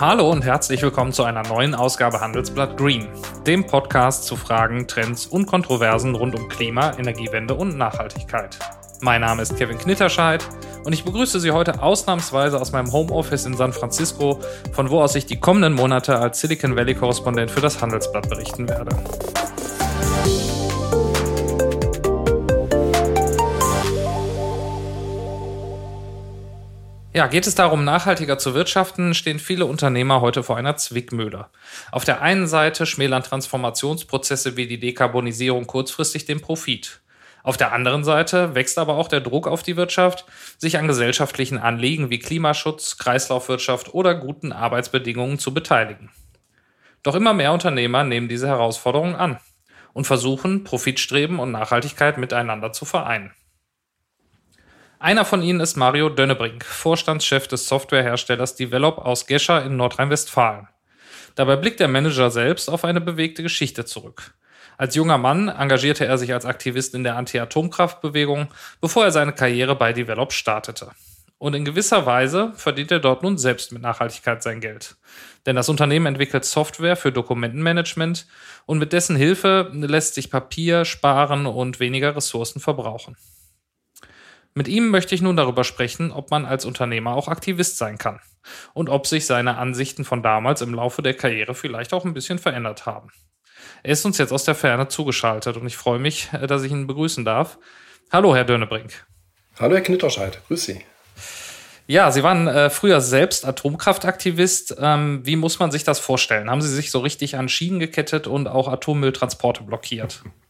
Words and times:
Hallo 0.00 0.28
und 0.28 0.42
herzlich 0.42 0.82
willkommen 0.82 1.12
zu 1.12 1.22
einer 1.22 1.44
neuen 1.44 1.72
Ausgabe 1.72 2.20
Handelsblatt 2.20 2.76
Green, 2.76 3.06
dem 3.46 3.64
Podcast 3.64 4.24
zu 4.24 4.34
Fragen, 4.34 4.88
Trends 4.88 5.24
und 5.24 5.46
Kontroversen 5.46 6.16
rund 6.16 6.34
um 6.34 6.48
Klima, 6.48 6.98
Energiewende 6.98 7.54
und 7.54 7.78
Nachhaltigkeit. 7.78 8.58
Mein 9.02 9.20
Name 9.20 9.42
ist 9.42 9.56
Kevin 9.56 9.78
Knitterscheid 9.78 10.44
und 10.84 10.92
ich 10.92 11.04
begrüße 11.04 11.38
Sie 11.38 11.52
heute 11.52 11.80
ausnahmsweise 11.80 12.60
aus 12.60 12.72
meinem 12.72 12.90
Homeoffice 12.90 13.46
in 13.46 13.54
San 13.54 13.72
Francisco, 13.72 14.40
von 14.72 14.90
wo 14.90 15.00
aus 15.00 15.14
ich 15.14 15.26
die 15.26 15.38
kommenden 15.38 15.74
Monate 15.74 16.18
als 16.18 16.40
Silicon 16.40 16.74
Valley-Korrespondent 16.74 17.52
für 17.52 17.60
das 17.60 17.80
Handelsblatt 17.80 18.28
berichten 18.28 18.68
werde. 18.68 18.96
Ja, 27.16 27.28
geht 27.28 27.46
es 27.46 27.54
darum, 27.54 27.84
nachhaltiger 27.84 28.38
zu 28.38 28.54
wirtschaften, 28.54 29.14
stehen 29.14 29.38
viele 29.38 29.66
Unternehmer 29.66 30.20
heute 30.20 30.42
vor 30.42 30.56
einer 30.56 30.76
Zwickmühle. 30.76 31.46
Auf 31.92 32.04
der 32.04 32.22
einen 32.22 32.48
Seite 32.48 32.86
schmälern 32.86 33.22
Transformationsprozesse 33.22 34.56
wie 34.56 34.66
die 34.66 34.80
Dekarbonisierung 34.80 35.68
kurzfristig 35.68 36.24
den 36.24 36.40
Profit. 36.40 37.02
Auf 37.44 37.56
der 37.56 37.70
anderen 37.70 38.02
Seite 38.02 38.56
wächst 38.56 38.78
aber 38.78 38.96
auch 38.96 39.06
der 39.06 39.20
Druck 39.20 39.46
auf 39.46 39.62
die 39.62 39.76
Wirtschaft, 39.76 40.24
sich 40.58 40.76
an 40.76 40.88
gesellschaftlichen 40.88 41.56
Anliegen 41.56 42.10
wie 42.10 42.18
Klimaschutz, 42.18 42.98
Kreislaufwirtschaft 42.98 43.94
oder 43.94 44.16
guten 44.16 44.50
Arbeitsbedingungen 44.50 45.38
zu 45.38 45.54
beteiligen. 45.54 46.10
Doch 47.04 47.14
immer 47.14 47.32
mehr 47.32 47.52
Unternehmer 47.52 48.02
nehmen 48.02 48.28
diese 48.28 48.48
Herausforderungen 48.48 49.14
an 49.14 49.38
und 49.92 50.08
versuchen, 50.08 50.64
Profitstreben 50.64 51.38
und 51.38 51.52
Nachhaltigkeit 51.52 52.18
miteinander 52.18 52.72
zu 52.72 52.84
vereinen. 52.84 53.30
Einer 55.04 55.26
von 55.26 55.42
ihnen 55.42 55.60
ist 55.60 55.76
Mario 55.76 56.08
Dönnebrink, 56.08 56.64
Vorstandschef 56.64 57.46
des 57.46 57.68
Softwareherstellers 57.68 58.56
Develop 58.56 58.96
aus 58.96 59.26
Gescher 59.26 59.62
in 59.62 59.76
Nordrhein-Westfalen. 59.76 60.66
Dabei 61.34 61.56
blickt 61.56 61.80
der 61.80 61.88
Manager 61.88 62.30
selbst 62.30 62.70
auf 62.70 62.86
eine 62.86 63.02
bewegte 63.02 63.42
Geschichte 63.42 63.84
zurück. 63.84 64.32
Als 64.78 64.94
junger 64.94 65.18
Mann 65.18 65.50
engagierte 65.50 66.06
er 66.06 66.16
sich 66.16 66.32
als 66.32 66.46
Aktivist 66.46 66.94
in 66.94 67.04
der 67.04 67.16
Anti-Atomkraftbewegung, 67.16 68.48
bevor 68.80 69.04
er 69.04 69.10
seine 69.10 69.34
Karriere 69.34 69.76
bei 69.76 69.92
Develop 69.92 70.32
startete. 70.32 70.90
Und 71.36 71.52
in 71.52 71.66
gewisser 71.66 72.06
Weise 72.06 72.54
verdient 72.56 72.90
er 72.90 73.00
dort 73.00 73.22
nun 73.22 73.36
selbst 73.36 73.72
mit 73.72 73.82
Nachhaltigkeit 73.82 74.42
sein 74.42 74.62
Geld. 74.62 74.96
Denn 75.44 75.54
das 75.54 75.68
Unternehmen 75.68 76.06
entwickelt 76.06 76.46
Software 76.46 76.96
für 76.96 77.12
Dokumentenmanagement 77.12 78.26
und 78.64 78.78
mit 78.78 78.94
dessen 78.94 79.16
Hilfe 79.16 79.70
lässt 79.70 80.14
sich 80.14 80.30
Papier 80.30 80.86
sparen 80.86 81.44
und 81.44 81.78
weniger 81.78 82.16
Ressourcen 82.16 82.58
verbrauchen. 82.58 83.18
Mit 84.56 84.68
ihm 84.68 84.90
möchte 84.90 85.16
ich 85.16 85.22
nun 85.22 85.36
darüber 85.36 85.64
sprechen, 85.64 86.12
ob 86.12 86.30
man 86.30 86.46
als 86.46 86.64
Unternehmer 86.64 87.14
auch 87.16 87.26
Aktivist 87.26 87.76
sein 87.76 87.98
kann 87.98 88.20
und 88.72 88.88
ob 88.88 89.08
sich 89.08 89.26
seine 89.26 89.56
Ansichten 89.56 90.04
von 90.04 90.22
damals 90.22 90.60
im 90.60 90.74
Laufe 90.74 91.02
der 91.02 91.14
Karriere 91.14 91.54
vielleicht 91.56 91.92
auch 91.92 92.04
ein 92.04 92.14
bisschen 92.14 92.38
verändert 92.38 92.86
haben. 92.86 93.10
Er 93.82 93.92
ist 93.92 94.04
uns 94.04 94.16
jetzt 94.18 94.32
aus 94.32 94.44
der 94.44 94.54
Ferne 94.54 94.86
zugeschaltet 94.86 95.56
und 95.56 95.66
ich 95.66 95.76
freue 95.76 95.98
mich, 95.98 96.28
äh, 96.32 96.46
dass 96.46 96.62
ich 96.62 96.70
ihn 96.70 96.86
begrüßen 96.86 97.24
darf. 97.24 97.58
Hallo, 98.12 98.36
Herr 98.36 98.44
Dönnebrink. 98.44 99.04
Hallo, 99.58 99.74
Herr 99.74 99.82
Knitterscheid. 99.82 100.40
Grüß 100.46 100.64
Sie. 100.64 100.80
Ja, 101.88 102.12
Sie 102.12 102.22
waren 102.22 102.46
äh, 102.46 102.70
früher 102.70 103.00
selbst 103.00 103.44
Atomkraftaktivist. 103.44 104.76
Ähm, 104.78 105.20
wie 105.24 105.36
muss 105.36 105.58
man 105.58 105.72
sich 105.72 105.82
das 105.82 105.98
vorstellen? 105.98 106.48
Haben 106.48 106.62
Sie 106.62 106.72
sich 106.72 106.92
so 106.92 107.00
richtig 107.00 107.36
an 107.36 107.48
Schienen 107.48 107.80
gekettet 107.80 108.28
und 108.28 108.46
auch 108.46 108.68
Atommülltransporte 108.68 109.64
blockiert? 109.64 110.22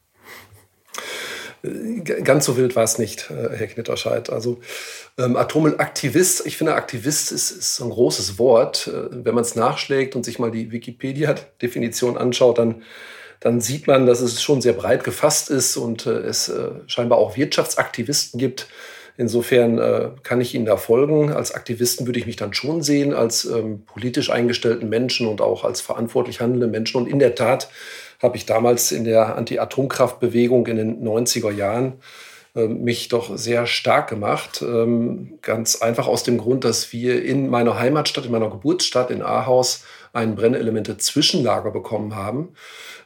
Ganz 2.25 2.45
so 2.45 2.57
wild 2.59 2.77
war 2.77 2.84
es 2.84 2.98
nicht, 2.98 3.31
äh, 3.31 3.57
Herr 3.57 3.67
Knitterscheid. 3.69 4.29
Also 4.29 4.61
ähm, 5.17 5.37
Atommüllaktivist, 5.37 6.47
ich 6.47 6.59
finde, 6.59 6.75
Aktivist 6.75 7.33
ist, 7.33 7.51
ist 7.51 7.81
ein 7.81 7.91
großes 7.91 8.39
Wort. 8.39 8.89
Äh, 8.89 9.25
wenn 9.25 9.34
man 9.34 9.43
es 9.43 9.55
nachschlägt 9.55 10.15
und 10.15 10.25
sich 10.25 10.39
mal 10.39 10.51
die 10.51 10.73
Wikipedia-Definition 10.73 12.19
anschaut, 12.19 12.59
dann, 12.59 12.83
dann 13.41 13.62
sieht 13.62 13.87
man, 13.87 14.05
dass 14.05 14.20
es 14.20 14.42
schon 14.42 14.61
sehr 14.61 14.75
breit 14.75 15.05
gefasst 15.05 15.48
ist 15.48 15.77
und 15.79 16.05
äh, 16.05 16.11
es 16.11 16.51
äh, 16.51 16.70
scheinbar 16.86 17.19
auch 17.19 17.36
Wirtschaftsaktivisten 17.36 18.39
gibt. 18.39 18.69
Insofern 19.17 19.79
äh, 19.79 20.11
kann 20.23 20.41
ich 20.41 20.55
Ihnen 20.55 20.67
da 20.67 20.77
folgen. 20.77 21.33
Als 21.33 21.53
Aktivisten 21.53 22.07
würde 22.07 22.19
ich 22.19 22.27
mich 22.27 22.36
dann 22.36 22.53
schon 22.53 22.83
sehen, 22.83 23.14
als 23.14 23.45
ähm, 23.45 23.85
politisch 23.86 24.29
eingestellten 24.29 24.89
Menschen 24.89 25.29
und 25.29 25.41
auch 25.41 25.64
als 25.64 25.80
verantwortlich 25.80 26.41
handelnde 26.41 26.67
Menschen. 26.67 27.01
Und 27.01 27.07
in 27.07 27.20
der 27.20 27.36
Tat 27.36 27.69
habe 28.24 28.36
ich 28.36 28.46
damals 28.46 28.90
in 28.90 29.05
der 29.05 29.36
Anti-Atomkraftbewegung 29.36 30.67
in 30.67 30.77
den 30.77 31.07
90er 31.07 31.52
Jahren 31.52 32.01
äh, 32.57 32.67
mich 32.67 33.08
doch 33.08 33.36
sehr 33.36 33.67
stark 33.67 34.08
gemacht. 34.08 34.62
Ähm, 34.62 35.39
ganz 35.42 35.83
einfach 35.83 36.07
aus 36.07 36.23
dem 36.23 36.39
Grund, 36.39 36.64
dass 36.64 36.92
wir 36.92 37.23
in 37.23 37.51
meiner 37.51 37.79
Heimatstadt, 37.79 38.24
in 38.24 38.33
meiner 38.33 38.51
Geburtsstadt 38.51 39.11
in 39.11 39.23
Ahaus 39.23 39.85
ein 40.14 40.36
Brennelemente-Zwischenlager 40.36 41.70
bekommen 41.70 42.14
haben, 42.14 42.55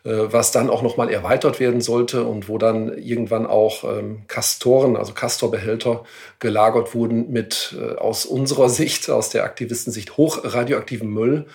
äh, 0.05 0.11
was 0.11 0.53
dann 0.53 0.71
auch 0.71 0.83
nochmal 0.83 1.11
erweitert 1.11 1.59
werden 1.59 1.81
sollte 1.81 2.23
und 2.23 2.49
wo 2.49 2.59
dann 2.59 2.97
irgendwann 2.97 3.47
auch 3.47 3.83
ähm, 3.85 4.23
Kastoren, 4.29 4.97
also 4.97 5.15
Castorbehälter 5.15 6.05
gelagert 6.39 6.95
wurden 6.95 7.33
mit 7.33 7.75
äh, 7.77 7.97
aus 7.97 8.25
unserer 8.25 8.69
Sicht, 8.69 9.11
aus 9.11 9.31
der 9.31 9.45
Aktivistensicht 9.45 10.17
hochradioaktivem 10.17 11.12
Müll 11.12 11.47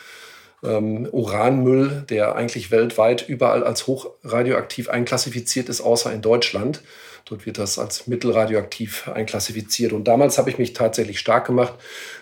ähm, 0.64 1.08
Uranmüll, 1.12 2.06
der 2.10 2.36
eigentlich 2.36 2.72
weltweit 2.72 3.28
überall 3.28 3.64
als 3.64 3.88
hochradioaktiv 3.88 4.90
einklassifiziert 4.90 5.70
ist, 5.70 5.82
außer 5.82 6.12
in 6.12 6.22
Deutschland. 6.22 6.82
Dort 7.26 7.46
wird 7.46 7.58
das 7.58 7.80
als 7.80 8.08
mittelradioaktiv 8.08 9.08
einklassifiziert. 9.08 9.94
Und 9.94 10.08
damals 10.08 10.38
habe 10.38 10.50
ich 10.50 10.58
mich 10.58 10.74
tatsächlich 10.74 11.20
stark 11.20 11.48
gemacht. 11.48 11.74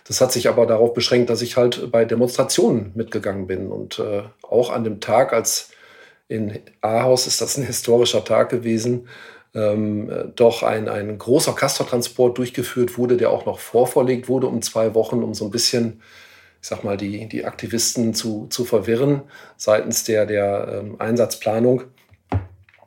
Das 0.08 0.22
hat 0.22 0.32
sich 0.32 0.48
aber 0.48 0.68
darauf 0.68 0.94
beschränkt, 0.94 1.30
dass 1.30 1.42
ich 1.42 1.58
halt 1.58 1.92
bei 1.92 2.06
Demonstrationen 2.06 2.92
mitgegangen 2.94 3.48
bin. 3.48 3.68
Und 3.68 3.98
äh, 3.98 4.22
auch 4.44 4.72
an 4.72 4.84
dem 4.84 5.00
Tag, 5.00 5.34
als 5.34 5.72
in 6.28 6.60
Ahaus 6.82 7.28
ist 7.28 7.42
das 7.42 7.58
ein 7.58 7.66
historischer 7.66 8.24
Tag 8.24 8.50
gewesen, 8.50 9.08
ähm, 9.54 10.32
doch 10.36 10.64
ein, 10.64 10.88
ein 10.88 11.18
großer 11.18 11.54
Castortransport 11.54 12.38
durchgeführt 12.38 12.98
wurde, 12.98 13.18
der 13.18 13.32
auch 13.32 13.46
noch 13.46 13.60
vorverlegt 13.60 14.30
wurde 14.30 14.48
um 14.48 14.62
zwei 14.62 14.94
Wochen, 14.94 15.24
um 15.24 15.34
so 15.34 15.46
ein 15.46 15.52
bisschen 15.52 16.02
ich 16.62 16.68
sag 16.68 16.84
mal, 16.84 16.98
die, 16.98 17.28
die 17.28 17.46
Aktivisten 17.46 18.14
zu, 18.14 18.48
zu 18.50 18.66
verwirren 18.66 19.24
seitens 19.58 20.04
der, 20.04 20.26
der 20.26 20.82
ähm, 20.82 20.96
Einsatzplanung, 21.00 21.84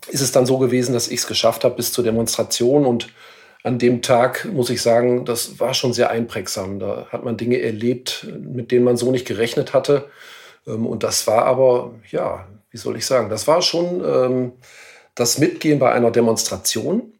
ist 0.08 0.20
es 0.20 0.32
dann 0.32 0.46
so 0.46 0.58
gewesen, 0.58 0.92
dass 0.92 1.08
ich 1.08 1.20
es 1.20 1.26
geschafft 1.26 1.64
habe 1.64 1.76
bis 1.76 1.92
zur 1.92 2.04
Demonstration 2.04 2.86
und 2.86 3.08
an 3.64 3.78
dem 3.78 4.02
Tag 4.02 4.44
muss 4.44 4.68
ich 4.68 4.82
sagen, 4.82 5.24
das 5.24 5.58
war 5.58 5.72
schon 5.72 5.94
sehr 5.94 6.10
einprägsam. 6.10 6.78
Da 6.78 7.06
hat 7.08 7.24
man 7.24 7.38
Dinge 7.38 7.60
erlebt, 7.62 8.26
mit 8.38 8.70
denen 8.70 8.84
man 8.84 8.98
so 8.98 9.10
nicht 9.10 9.26
gerechnet 9.26 9.72
hatte. 9.72 10.10
Ähm, 10.66 10.86
und 10.86 11.02
das 11.02 11.26
war 11.26 11.46
aber, 11.46 11.94
ja, 12.10 12.46
wie 12.70 12.76
soll 12.76 12.96
ich 12.96 13.06
sagen, 13.06 13.30
das 13.30 13.48
war 13.48 13.62
schon 13.62 14.04
ähm, 14.04 14.52
das 15.14 15.38
Mitgehen 15.38 15.78
bei 15.78 15.92
einer 15.92 16.10
Demonstration. 16.10 17.14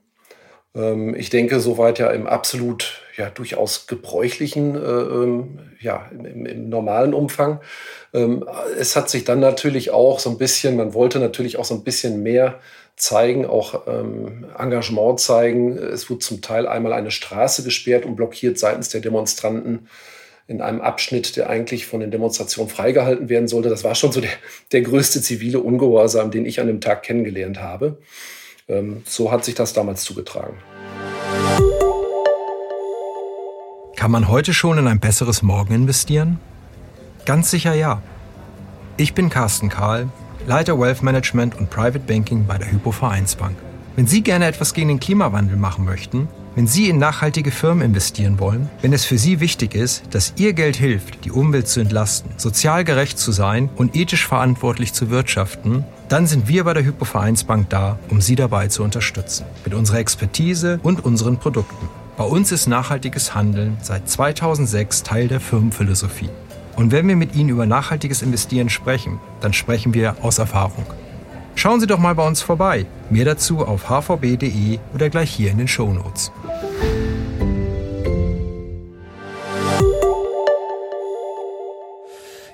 Ähm, 0.74 1.14
ich 1.14 1.30
denke, 1.30 1.60
soweit 1.60 1.98
ja 1.98 2.10
im 2.10 2.26
absolut 2.26 3.00
ja 3.16 3.30
durchaus 3.30 3.86
gebräuchlichen, 3.86 4.74
äh, 4.74 4.78
ähm, 4.78 5.58
ja, 5.80 6.10
im, 6.10 6.46
im, 6.46 6.68
normalen 6.68 7.14
Umfang. 7.14 7.60
Ähm, 8.12 8.44
es 8.78 8.96
hat 8.96 9.08
sich 9.08 9.24
dann 9.24 9.40
natürlich 9.40 9.90
auch 9.90 10.18
so 10.18 10.30
ein 10.30 10.38
bisschen, 10.38 10.76
man 10.76 10.94
wollte 10.94 11.18
natürlich 11.18 11.58
auch 11.58 11.64
so 11.64 11.74
ein 11.74 11.84
bisschen 11.84 12.22
mehr 12.22 12.60
zeigen, 12.96 13.46
auch 13.46 13.86
ähm, 13.86 14.46
Engagement 14.58 15.20
zeigen. 15.20 15.76
Es 15.76 16.08
wurde 16.10 16.20
zum 16.20 16.42
Teil 16.42 16.66
einmal 16.66 16.92
eine 16.92 17.10
Straße 17.10 17.62
gesperrt 17.62 18.04
und 18.04 18.16
blockiert 18.16 18.58
seitens 18.58 18.88
der 18.88 19.00
Demonstranten 19.00 19.88
in 20.46 20.60
einem 20.60 20.80
Abschnitt, 20.80 21.36
der 21.36 21.48
eigentlich 21.48 21.86
von 21.86 22.00
den 22.00 22.10
Demonstrationen 22.10 22.70
freigehalten 22.70 23.28
werden 23.28 23.48
sollte. 23.48 23.68
Das 23.68 23.82
war 23.82 23.94
schon 23.94 24.12
so 24.12 24.20
der, 24.20 24.30
der 24.72 24.82
größte 24.82 25.22
zivile 25.22 25.60
Ungehorsam, 25.60 26.30
den 26.30 26.44
ich 26.46 26.60
an 26.60 26.66
dem 26.66 26.80
Tag 26.80 27.02
kennengelernt 27.02 27.60
habe. 27.60 27.98
Ähm, 28.68 29.02
so 29.06 29.30
hat 29.30 29.44
sich 29.44 29.54
das 29.54 29.72
damals 29.72 30.04
zugetragen. 30.04 30.58
Kann 34.04 34.10
man 34.10 34.28
heute 34.28 34.52
schon 34.52 34.76
in 34.76 34.86
ein 34.86 35.00
besseres 35.00 35.40
Morgen 35.40 35.72
investieren? 35.72 36.38
Ganz 37.24 37.50
sicher 37.50 37.72
ja. 37.72 38.02
Ich 38.98 39.14
bin 39.14 39.30
Carsten 39.30 39.70
Kahl, 39.70 40.10
Leiter 40.46 40.78
Wealth 40.78 41.02
Management 41.02 41.54
und 41.54 41.70
Private 41.70 42.00
Banking 42.00 42.44
bei 42.44 42.58
der 42.58 42.70
Hypo 42.70 42.92
Vereinsbank. 42.92 43.56
Wenn 43.96 44.06
Sie 44.06 44.20
gerne 44.20 44.44
etwas 44.44 44.74
gegen 44.74 44.88
den 44.88 45.00
Klimawandel 45.00 45.56
machen 45.56 45.86
möchten, 45.86 46.28
wenn 46.54 46.66
Sie 46.66 46.90
in 46.90 46.98
nachhaltige 46.98 47.50
Firmen 47.50 47.82
investieren 47.82 48.38
wollen, 48.38 48.68
wenn 48.82 48.92
es 48.92 49.06
für 49.06 49.16
Sie 49.16 49.40
wichtig 49.40 49.74
ist, 49.74 50.02
dass 50.10 50.34
Ihr 50.36 50.52
Geld 50.52 50.76
hilft, 50.76 51.24
die 51.24 51.30
Umwelt 51.30 51.66
zu 51.66 51.80
entlasten, 51.80 52.30
sozial 52.36 52.84
gerecht 52.84 53.18
zu 53.18 53.32
sein 53.32 53.70
und 53.74 53.96
ethisch 53.96 54.26
verantwortlich 54.26 54.92
zu 54.92 55.08
wirtschaften, 55.08 55.82
dann 56.10 56.26
sind 56.26 56.46
wir 56.46 56.64
bei 56.64 56.74
der 56.74 56.84
Hypo 56.84 57.06
Vereinsbank 57.06 57.70
da, 57.70 57.98
um 58.10 58.20
Sie 58.20 58.36
dabei 58.36 58.68
zu 58.68 58.84
unterstützen. 58.84 59.46
Mit 59.64 59.72
unserer 59.72 59.96
Expertise 59.96 60.78
und 60.82 61.02
unseren 61.02 61.38
Produkten. 61.38 62.03
Bei 62.16 62.24
uns 62.24 62.52
ist 62.52 62.68
nachhaltiges 62.68 63.34
Handeln 63.34 63.76
seit 63.82 64.08
2006 64.08 65.02
Teil 65.02 65.26
der 65.26 65.40
Firmenphilosophie. 65.40 66.30
Und 66.76 66.92
wenn 66.92 67.08
wir 67.08 67.16
mit 67.16 67.34
Ihnen 67.34 67.48
über 67.48 67.66
nachhaltiges 67.66 68.22
Investieren 68.22 68.68
sprechen, 68.68 69.18
dann 69.40 69.52
sprechen 69.52 69.94
wir 69.94 70.16
aus 70.22 70.38
Erfahrung. 70.38 70.86
Schauen 71.56 71.80
Sie 71.80 71.88
doch 71.88 71.98
mal 71.98 72.14
bei 72.14 72.26
uns 72.26 72.40
vorbei. 72.40 72.86
Mehr 73.10 73.24
dazu 73.24 73.66
auf 73.66 73.88
hvb.de 73.90 74.78
oder 74.94 75.10
gleich 75.10 75.30
hier 75.30 75.50
in 75.50 75.58
den 75.58 75.68
Show 75.68 75.92
Notes. 75.92 76.30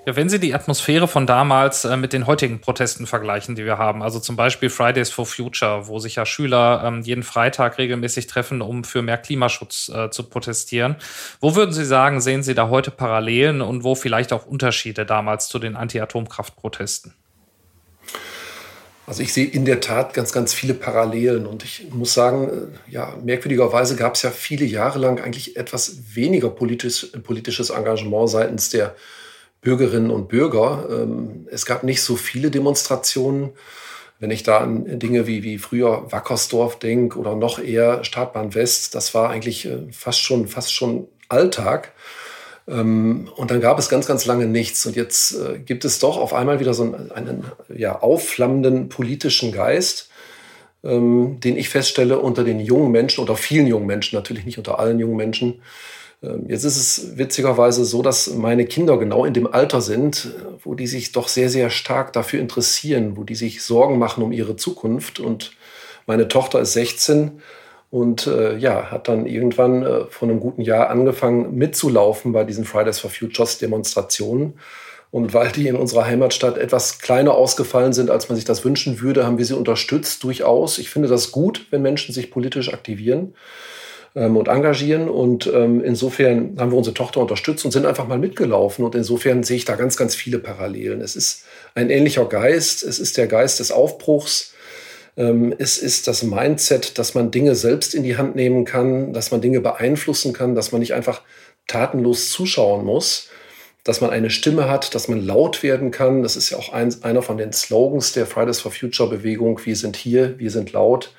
Ja, 0.06 0.16
wenn 0.16 0.30
Sie 0.30 0.40
die 0.40 0.54
Atmosphäre 0.54 1.06
von 1.06 1.26
damals 1.26 1.84
äh, 1.84 1.94
mit 1.96 2.14
den 2.14 2.26
heutigen 2.26 2.60
Protesten 2.60 3.06
vergleichen, 3.06 3.54
die 3.54 3.66
wir 3.66 3.76
haben, 3.76 4.02
also 4.02 4.18
zum 4.18 4.34
Beispiel 4.34 4.70
Fridays 4.70 5.10
for 5.10 5.26
Future, 5.26 5.88
wo 5.88 5.98
sich 5.98 6.16
ja 6.16 6.24
Schüler 6.24 6.82
ähm, 6.86 7.02
jeden 7.02 7.22
Freitag 7.22 7.76
regelmäßig 7.76 8.26
treffen, 8.26 8.62
um 8.62 8.82
für 8.84 9.02
mehr 9.02 9.18
Klimaschutz 9.18 9.90
äh, 9.94 10.10
zu 10.10 10.22
protestieren, 10.22 10.96
wo 11.40 11.54
würden 11.54 11.74
Sie 11.74 11.84
sagen, 11.84 12.22
sehen 12.22 12.42
Sie 12.42 12.54
da 12.54 12.70
heute 12.70 12.90
Parallelen 12.90 13.60
und 13.60 13.84
wo 13.84 13.94
vielleicht 13.94 14.32
auch 14.32 14.46
Unterschiede 14.46 15.04
damals 15.04 15.48
zu 15.48 15.58
den 15.58 15.76
Anti-Atomkraft-Protesten? 15.76 17.12
Also 19.06 19.22
ich 19.22 19.34
sehe 19.34 19.46
in 19.46 19.66
der 19.66 19.80
Tat 19.80 20.14
ganz, 20.14 20.32
ganz 20.32 20.54
viele 20.54 20.72
Parallelen 20.72 21.44
und 21.44 21.62
ich 21.62 21.90
muss 21.90 22.14
sagen, 22.14 22.48
äh, 22.48 22.90
ja, 22.90 23.18
merkwürdigerweise 23.22 23.96
gab 23.96 24.14
es 24.14 24.22
ja 24.22 24.30
viele 24.30 24.64
Jahre 24.64 24.98
lang 24.98 25.20
eigentlich 25.20 25.58
etwas 25.58 26.14
weniger 26.14 26.48
politisch, 26.48 27.08
politisches 27.22 27.68
Engagement 27.68 28.30
seitens 28.30 28.70
der 28.70 28.94
Bürgerinnen 29.60 30.10
und 30.10 30.28
Bürger. 30.28 30.86
Ähm, 30.90 31.46
es 31.50 31.66
gab 31.66 31.84
nicht 31.84 32.02
so 32.02 32.16
viele 32.16 32.50
Demonstrationen. 32.50 33.50
Wenn 34.18 34.30
ich 34.30 34.42
da 34.42 34.58
an 34.58 34.98
Dinge 34.98 35.26
wie, 35.26 35.42
wie 35.42 35.58
früher 35.58 36.10
Wackersdorf 36.12 36.78
denke 36.78 37.18
oder 37.18 37.34
noch 37.34 37.58
eher 37.58 38.04
Startbahn 38.04 38.54
West, 38.54 38.94
das 38.94 39.14
war 39.14 39.30
eigentlich 39.30 39.66
äh, 39.66 39.78
fast 39.92 40.20
schon, 40.20 40.46
fast 40.46 40.74
schon 40.74 41.08
Alltag. 41.28 41.92
Ähm, 42.68 43.28
und 43.36 43.50
dann 43.50 43.60
gab 43.60 43.78
es 43.78 43.88
ganz, 43.88 44.06
ganz 44.06 44.26
lange 44.26 44.46
nichts. 44.46 44.84
Und 44.86 44.96
jetzt 44.96 45.32
äh, 45.32 45.58
gibt 45.58 45.84
es 45.84 45.98
doch 45.98 46.18
auf 46.18 46.34
einmal 46.34 46.60
wieder 46.60 46.74
so 46.74 46.84
einen, 46.84 47.10
einen 47.10 47.44
ja, 47.74 48.00
aufflammenden 48.00 48.88
politischen 48.88 49.52
Geist, 49.52 50.10
ähm, 50.84 51.38
den 51.40 51.56
ich 51.56 51.68
feststelle 51.68 52.18
unter 52.18 52.44
den 52.44 52.60
jungen 52.60 52.90
Menschen 52.90 53.22
oder 53.22 53.36
vielen 53.36 53.66
jungen 53.66 53.86
Menschen, 53.86 54.16
natürlich 54.16 54.44
nicht 54.44 54.58
unter 54.58 54.78
allen 54.78 54.98
jungen 54.98 55.16
Menschen, 55.16 55.62
jetzt 56.22 56.64
ist 56.64 56.76
es 56.76 57.18
witzigerweise 57.18 57.84
so, 57.84 58.02
dass 58.02 58.34
meine 58.34 58.66
Kinder 58.66 58.98
genau 58.98 59.24
in 59.24 59.32
dem 59.32 59.46
Alter 59.46 59.80
sind, 59.80 60.34
wo 60.62 60.74
die 60.74 60.86
sich 60.86 61.12
doch 61.12 61.28
sehr, 61.28 61.48
sehr 61.48 61.70
stark 61.70 62.12
dafür 62.12 62.40
interessieren, 62.40 63.16
wo 63.16 63.24
die 63.24 63.34
sich 63.34 63.62
Sorgen 63.62 63.98
machen 63.98 64.22
um 64.22 64.32
ihre 64.32 64.56
Zukunft. 64.56 65.18
Und 65.18 65.52
meine 66.06 66.28
Tochter 66.28 66.60
ist 66.60 66.74
16 66.74 67.40
und 67.90 68.26
äh, 68.26 68.56
ja, 68.58 68.90
hat 68.90 69.08
dann 69.08 69.26
irgendwann 69.26 69.82
äh, 69.82 70.04
vor 70.10 70.28
einem 70.28 70.40
guten 70.40 70.62
Jahr 70.62 70.90
angefangen 70.90 71.54
mitzulaufen 71.56 72.32
bei 72.32 72.44
diesen 72.44 72.64
Fridays 72.64 72.98
for 72.98 73.10
Futures 73.10 73.58
Demonstrationen. 73.58 74.54
Und 75.10 75.34
weil 75.34 75.50
die 75.50 75.66
in 75.66 75.74
unserer 75.74 76.06
Heimatstadt 76.06 76.56
etwas 76.56 77.00
kleiner 77.00 77.34
ausgefallen 77.34 77.92
sind, 77.92 78.10
als 78.10 78.28
man 78.28 78.36
sich 78.36 78.44
das 78.44 78.64
wünschen 78.64 79.00
würde, 79.00 79.26
haben 79.26 79.38
wir 79.38 79.44
sie 79.44 79.56
unterstützt 79.56 80.22
durchaus. 80.22 80.78
Ich 80.78 80.90
finde 80.90 81.08
das 81.08 81.32
gut, 81.32 81.66
wenn 81.70 81.82
Menschen 81.82 82.14
sich 82.14 82.30
politisch 82.30 82.72
aktivieren 82.72 83.34
ähm, 84.14 84.36
und 84.36 84.48
engagieren. 84.48 85.08
Und 85.08 85.46
ähm, 85.46 85.82
insofern 85.82 86.56
haben 86.58 86.70
wir 86.70 86.78
unsere 86.78 86.94
Tochter 86.94 87.20
unterstützt 87.20 87.64
und 87.64 87.70
sind 87.70 87.86
einfach 87.86 88.06
mal 88.06 88.18
mitgelaufen. 88.18 88.84
Und 88.84 88.94
insofern 88.94 89.42
sehe 89.42 89.56
ich 89.56 89.64
da 89.64 89.76
ganz, 89.76 89.96
ganz 89.96 90.14
viele 90.14 90.38
Parallelen. 90.38 91.00
Es 91.00 91.16
ist 91.16 91.44
ein 91.74 91.90
ähnlicher 91.90 92.24
Geist. 92.26 92.82
Es 92.82 92.98
ist 92.98 93.16
der 93.16 93.26
Geist 93.26 93.60
des 93.60 93.70
Aufbruchs. 93.70 94.54
Ähm, 95.16 95.54
es 95.58 95.78
ist 95.78 96.06
das 96.06 96.22
Mindset, 96.22 96.98
dass 96.98 97.14
man 97.14 97.30
Dinge 97.30 97.54
selbst 97.54 97.94
in 97.94 98.02
die 98.02 98.16
Hand 98.16 98.36
nehmen 98.36 98.64
kann, 98.64 99.12
dass 99.12 99.30
man 99.30 99.40
Dinge 99.40 99.60
beeinflussen 99.60 100.32
kann, 100.32 100.54
dass 100.54 100.72
man 100.72 100.80
nicht 100.80 100.94
einfach 100.94 101.22
tatenlos 101.66 102.30
zuschauen 102.30 102.84
muss, 102.84 103.28
dass 103.84 104.00
man 104.00 104.10
eine 104.10 104.30
Stimme 104.30 104.68
hat, 104.68 104.94
dass 104.94 105.08
man 105.08 105.24
laut 105.24 105.62
werden 105.62 105.90
kann. 105.90 106.22
Das 106.22 106.36
ist 106.36 106.50
ja 106.50 106.58
auch 106.58 106.72
ein, 106.72 106.94
einer 107.02 107.22
von 107.22 107.38
den 107.38 107.52
Slogans 107.52 108.12
der 108.12 108.26
Fridays 108.26 108.60
for 108.60 108.72
Future 108.72 109.08
Bewegung. 109.08 109.60
Wir 109.64 109.76
sind 109.76 109.96
hier, 109.96 110.38
wir 110.38 110.50
sind 110.50 110.72
laut. 110.72 111.12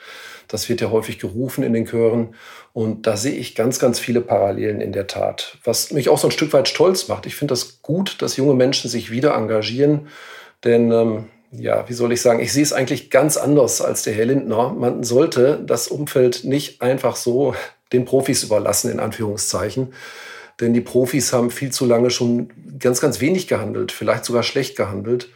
Das 0.51 0.67
wird 0.67 0.81
ja 0.81 0.91
häufig 0.91 1.17
gerufen 1.17 1.63
in 1.63 1.71
den 1.71 1.87
Chören. 1.87 2.35
Und 2.73 3.07
da 3.07 3.15
sehe 3.15 3.35
ich 3.35 3.55
ganz, 3.55 3.79
ganz 3.79 4.01
viele 4.01 4.19
Parallelen 4.19 4.81
in 4.81 4.91
der 4.91 5.07
Tat. 5.07 5.57
Was 5.63 5.91
mich 5.91 6.09
auch 6.09 6.17
so 6.17 6.27
ein 6.27 6.31
Stück 6.31 6.51
weit 6.51 6.67
stolz 6.67 7.07
macht. 7.07 7.25
Ich 7.25 7.35
finde 7.35 7.53
das 7.53 7.81
gut, 7.81 8.21
dass 8.21 8.35
junge 8.35 8.53
Menschen 8.53 8.89
sich 8.89 9.11
wieder 9.11 9.33
engagieren. 9.33 10.07
Denn, 10.65 10.91
ähm, 10.91 11.29
ja, 11.53 11.87
wie 11.87 11.93
soll 11.93 12.11
ich 12.11 12.21
sagen, 12.21 12.41
ich 12.41 12.51
sehe 12.51 12.63
es 12.63 12.73
eigentlich 12.73 13.09
ganz 13.09 13.37
anders 13.37 13.79
als 13.79 14.03
der 14.03 14.13
Herr 14.13 14.25
Lindner. 14.25 14.73
Man 14.73 15.03
sollte 15.03 15.63
das 15.65 15.87
Umfeld 15.87 16.43
nicht 16.43 16.81
einfach 16.81 17.15
so 17.15 17.55
den 17.93 18.03
Profis 18.03 18.43
überlassen, 18.43 18.91
in 18.91 18.99
Anführungszeichen. 18.99 19.93
Denn 20.59 20.73
die 20.73 20.81
Profis 20.81 21.31
haben 21.31 21.49
viel 21.49 21.71
zu 21.71 21.85
lange 21.85 22.09
schon 22.09 22.49
ganz, 22.77 22.99
ganz 22.99 23.21
wenig 23.21 23.47
gehandelt, 23.47 23.93
vielleicht 23.93 24.25
sogar 24.25 24.43
schlecht 24.43 24.75
gehandelt. 24.75 25.29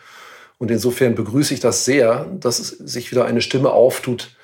Und 0.57 0.71
insofern 0.71 1.15
begrüße 1.15 1.53
ich 1.53 1.61
das 1.61 1.85
sehr, 1.85 2.25
dass 2.37 2.57
sich 2.57 3.11
wieder 3.11 3.23
eine 3.23 3.41
Stimme 3.41 3.71
auftut, 3.71 4.34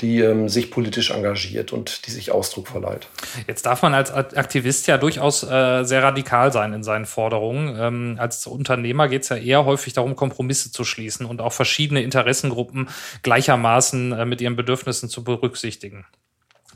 die 0.00 0.20
ähm, 0.20 0.48
sich 0.48 0.70
politisch 0.70 1.10
engagiert 1.10 1.72
und 1.72 2.06
die 2.06 2.10
sich 2.10 2.32
Ausdruck 2.32 2.68
verleiht. 2.68 3.08
Jetzt 3.46 3.66
darf 3.66 3.82
man 3.82 3.94
als 3.94 4.12
Aktivist 4.12 4.86
ja 4.86 4.98
durchaus 4.98 5.42
äh, 5.42 5.84
sehr 5.84 6.02
radikal 6.02 6.52
sein 6.52 6.72
in 6.72 6.82
seinen 6.82 7.06
Forderungen. 7.06 7.76
Ähm, 7.78 8.16
als 8.18 8.46
Unternehmer 8.46 9.08
geht 9.08 9.22
es 9.22 9.28
ja 9.28 9.36
eher 9.36 9.64
häufig 9.64 9.92
darum, 9.92 10.16
Kompromisse 10.16 10.72
zu 10.72 10.84
schließen 10.84 11.26
und 11.26 11.40
auch 11.40 11.52
verschiedene 11.52 12.02
Interessengruppen 12.02 12.88
gleichermaßen 13.22 14.12
äh, 14.12 14.24
mit 14.24 14.40
ihren 14.40 14.56
Bedürfnissen 14.56 15.08
zu 15.08 15.24
berücksichtigen. 15.24 16.06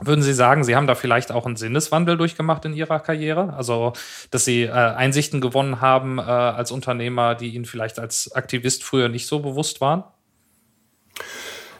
Würden 0.01 0.21
Sie 0.21 0.33
sagen, 0.33 0.65
Sie 0.65 0.75
haben 0.75 0.87
da 0.87 0.95
vielleicht 0.95 1.31
auch 1.31 1.45
einen 1.45 1.55
Sinneswandel 1.55 2.17
durchgemacht 2.17 2.65
in 2.65 2.73
Ihrer 2.73 2.99
Karriere? 2.99 3.53
Also, 3.53 3.93
dass 4.29 4.43
Sie 4.43 4.63
äh, 4.63 4.71
Einsichten 4.71 5.39
gewonnen 5.39 5.79
haben 5.79 6.17
äh, 6.17 6.21
als 6.21 6.71
Unternehmer, 6.71 7.33
die 7.35 7.55
Ihnen 7.55 7.63
vielleicht 7.63 7.97
als 7.97 8.33
Aktivist 8.33 8.83
früher 8.83 9.07
nicht 9.07 9.25
so 9.25 9.39
bewusst 9.39 9.79
waren? 9.79 10.03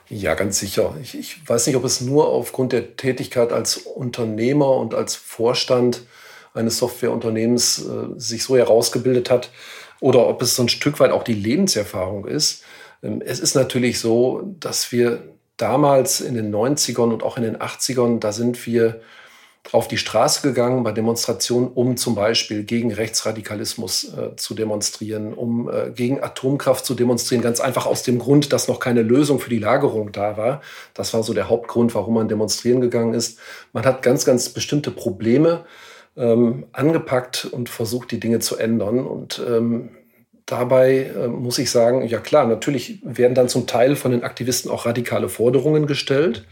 Ja, 0.09 0.35
ganz 0.35 0.59
sicher. 0.59 0.95
Ich, 1.01 1.17
ich, 1.17 1.49
weiß 1.49 1.65
nicht, 1.67 1.75
ob 1.75 1.83
es 1.83 2.01
nur 2.01 2.27
aufgrund 2.29 2.73
der 2.73 2.95
Tätigkeit 2.95 3.51
als 3.51 3.77
Unternehmer 3.77 4.71
und 4.77 4.93
als 4.93 5.15
Vorstand 5.15 6.03
eines 6.53 6.77
Softwareunternehmens 6.77 7.85
äh, 7.85 8.19
sich 8.19 8.43
so 8.43 8.55
herausgebildet 8.55 9.29
hat 9.29 9.49
oder 9.99 10.27
ob 10.27 10.41
es 10.41 10.55
so 10.55 10.63
ein 10.63 10.69
Stück 10.69 10.99
weit 10.99 11.11
auch 11.11 11.23
die 11.23 11.33
Lebenserfahrung 11.33 12.25
ist. 12.27 12.63
Ähm, 13.03 13.21
es 13.25 13.39
ist 13.39 13.55
natürlich 13.55 13.99
so, 13.99 14.55
dass 14.59 14.91
wir 14.91 15.23
damals 15.57 16.21
in 16.21 16.35
den 16.35 16.53
90ern 16.53 17.11
und 17.11 17.23
auch 17.23 17.37
in 17.37 17.43
den 17.43 17.57
80ern, 17.57 18.19
da 18.19 18.31
sind 18.31 18.65
wir 18.67 19.01
auf 19.71 19.87
die 19.87 19.97
Straße 19.97 20.41
gegangen 20.41 20.83
bei 20.83 20.91
Demonstrationen, 20.91 21.69
um 21.73 21.97
zum 21.97 22.15
Beispiel 22.15 22.63
gegen 22.63 22.93
Rechtsradikalismus 22.93 24.13
äh, 24.15 24.35
zu 24.35 24.53
demonstrieren, 24.53 25.33
um 25.33 25.69
äh, 25.69 25.91
gegen 25.91 26.23
Atomkraft 26.23 26.85
zu 26.85 26.93
demonstrieren, 26.93 27.41
ganz 27.41 27.59
einfach 27.59 27.85
aus 27.85 28.03
dem 28.03 28.19
Grund, 28.19 28.53
dass 28.53 28.67
noch 28.67 28.79
keine 28.79 29.01
Lösung 29.01 29.39
für 29.39 29.49
die 29.49 29.59
Lagerung 29.59 30.11
da 30.11 30.37
war. 30.37 30.61
Das 30.93 31.13
war 31.13 31.23
so 31.23 31.33
der 31.33 31.49
Hauptgrund, 31.49 31.95
warum 31.95 32.13
man 32.13 32.27
demonstrieren 32.27 32.79
gegangen 32.79 33.13
ist. 33.13 33.39
Man 33.73 33.85
hat 33.85 34.01
ganz, 34.03 34.23
ganz 34.23 34.49
bestimmte 34.49 34.91
Probleme 34.91 35.65
ähm, 36.15 36.65
angepackt 36.71 37.45
und 37.45 37.69
versucht, 37.69 38.11
die 38.11 38.19
Dinge 38.19 38.39
zu 38.39 38.57
ändern. 38.57 39.05
Und 39.05 39.41
ähm, 39.47 39.89
dabei 40.45 41.11
äh, 41.15 41.27
muss 41.27 41.57
ich 41.57 41.71
sagen, 41.71 42.07
ja 42.07 42.19
klar, 42.19 42.45
natürlich 42.45 42.99
werden 43.03 43.33
dann 43.33 43.49
zum 43.49 43.67
Teil 43.67 43.95
von 43.95 44.11
den 44.11 44.23
Aktivisten 44.23 44.69
auch 44.69 44.85
radikale 44.85 45.27
Forderungen 45.27 45.87
gestellt. 45.87 46.45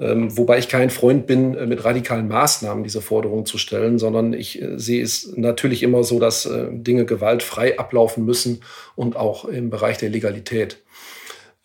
Ähm, 0.00 0.36
wobei 0.36 0.58
ich 0.58 0.68
kein 0.68 0.90
Freund 0.90 1.26
bin, 1.26 1.56
äh, 1.56 1.66
mit 1.66 1.84
radikalen 1.84 2.28
Maßnahmen 2.28 2.84
diese 2.84 3.02
Forderungen 3.02 3.46
zu 3.46 3.58
stellen, 3.58 3.98
sondern 3.98 4.32
ich 4.32 4.62
äh, 4.62 4.78
sehe 4.78 5.02
es 5.02 5.32
natürlich 5.36 5.82
immer 5.82 6.04
so, 6.04 6.20
dass 6.20 6.46
äh, 6.46 6.68
Dinge 6.70 7.04
gewaltfrei 7.04 7.78
ablaufen 7.78 8.24
müssen 8.24 8.60
und 8.94 9.16
auch 9.16 9.44
im 9.44 9.70
Bereich 9.70 9.98
der 9.98 10.10
Legalität. 10.10 10.78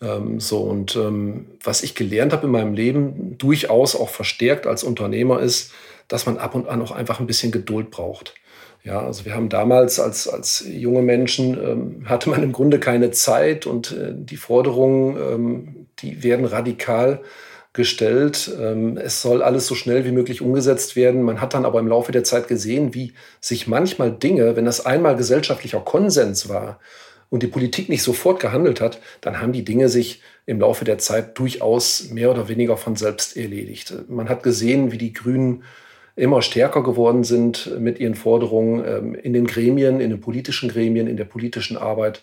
Ähm, 0.02 0.40
so 0.40 0.62
und 0.62 0.96
ähm, 0.96 1.46
was 1.62 1.84
ich 1.84 1.94
gelernt 1.94 2.32
habe 2.32 2.46
in 2.46 2.52
meinem 2.52 2.74
Leben, 2.74 3.38
durchaus 3.38 3.94
auch 3.94 4.08
verstärkt 4.08 4.66
als 4.66 4.82
Unternehmer, 4.82 5.40
ist, 5.40 5.72
dass 6.08 6.26
man 6.26 6.36
ab 6.36 6.56
und 6.56 6.68
an 6.68 6.82
auch 6.82 6.90
einfach 6.90 7.20
ein 7.20 7.28
bisschen 7.28 7.52
Geduld 7.52 7.90
braucht. 7.90 8.34
Ja, 8.82 9.00
also 9.00 9.24
wir 9.24 9.34
haben 9.34 9.48
damals 9.48 9.98
als, 9.98 10.28
als 10.28 10.64
junge 10.68 11.02
Menschen, 11.02 11.54
ähm, 11.54 12.02
hatte 12.06 12.30
man 12.30 12.42
im 12.42 12.50
Grunde 12.50 12.80
keine 12.80 13.12
Zeit 13.12 13.64
und 13.64 13.92
äh, 13.92 14.12
die 14.12 14.36
Forderungen, 14.36 15.16
ähm, 15.16 15.86
die 16.00 16.24
werden 16.24 16.44
radikal 16.44 17.22
gestellt. 17.74 18.50
Ähm, 18.58 18.96
es 18.96 19.20
soll 19.20 19.42
alles 19.42 19.66
so 19.66 19.74
schnell 19.74 20.06
wie 20.06 20.12
möglich 20.12 20.40
umgesetzt 20.40 20.96
werden. 20.96 21.22
Man 21.22 21.42
hat 21.42 21.52
dann 21.52 21.66
aber 21.66 21.80
im 21.80 21.88
Laufe 21.88 22.12
der 22.12 22.24
Zeit 22.24 22.48
gesehen, 22.48 22.94
wie 22.94 23.12
sich 23.40 23.66
manchmal 23.66 24.10
Dinge, 24.12 24.56
wenn 24.56 24.64
das 24.64 24.86
einmal 24.86 25.16
gesellschaftlicher 25.16 25.80
Konsens 25.80 26.48
war 26.48 26.80
und 27.28 27.42
die 27.42 27.48
Politik 27.48 27.88
nicht 27.88 28.02
sofort 28.02 28.40
gehandelt 28.40 28.80
hat, 28.80 29.00
dann 29.20 29.40
haben 29.40 29.52
die 29.52 29.64
Dinge 29.64 29.88
sich 29.88 30.22
im 30.46 30.60
Laufe 30.60 30.84
der 30.84 30.98
Zeit 30.98 31.38
durchaus 31.38 32.10
mehr 32.10 32.30
oder 32.30 32.48
weniger 32.48 32.76
von 32.76 32.96
selbst 32.96 33.36
erledigt. 33.36 33.92
Man 34.08 34.28
hat 34.28 34.42
gesehen, 34.42 34.92
wie 34.92 34.98
die 34.98 35.12
Grünen 35.12 35.64
immer 36.16 36.42
stärker 36.42 36.84
geworden 36.84 37.24
sind 37.24 37.78
mit 37.80 37.98
ihren 37.98 38.14
Forderungen 38.14 38.84
ähm, 38.86 39.14
in 39.16 39.32
den 39.32 39.46
Gremien, 39.46 40.00
in 40.00 40.10
den 40.10 40.20
politischen 40.20 40.68
Gremien, 40.68 41.08
in 41.08 41.16
der 41.16 41.24
politischen 41.24 41.76
Arbeit. 41.76 42.22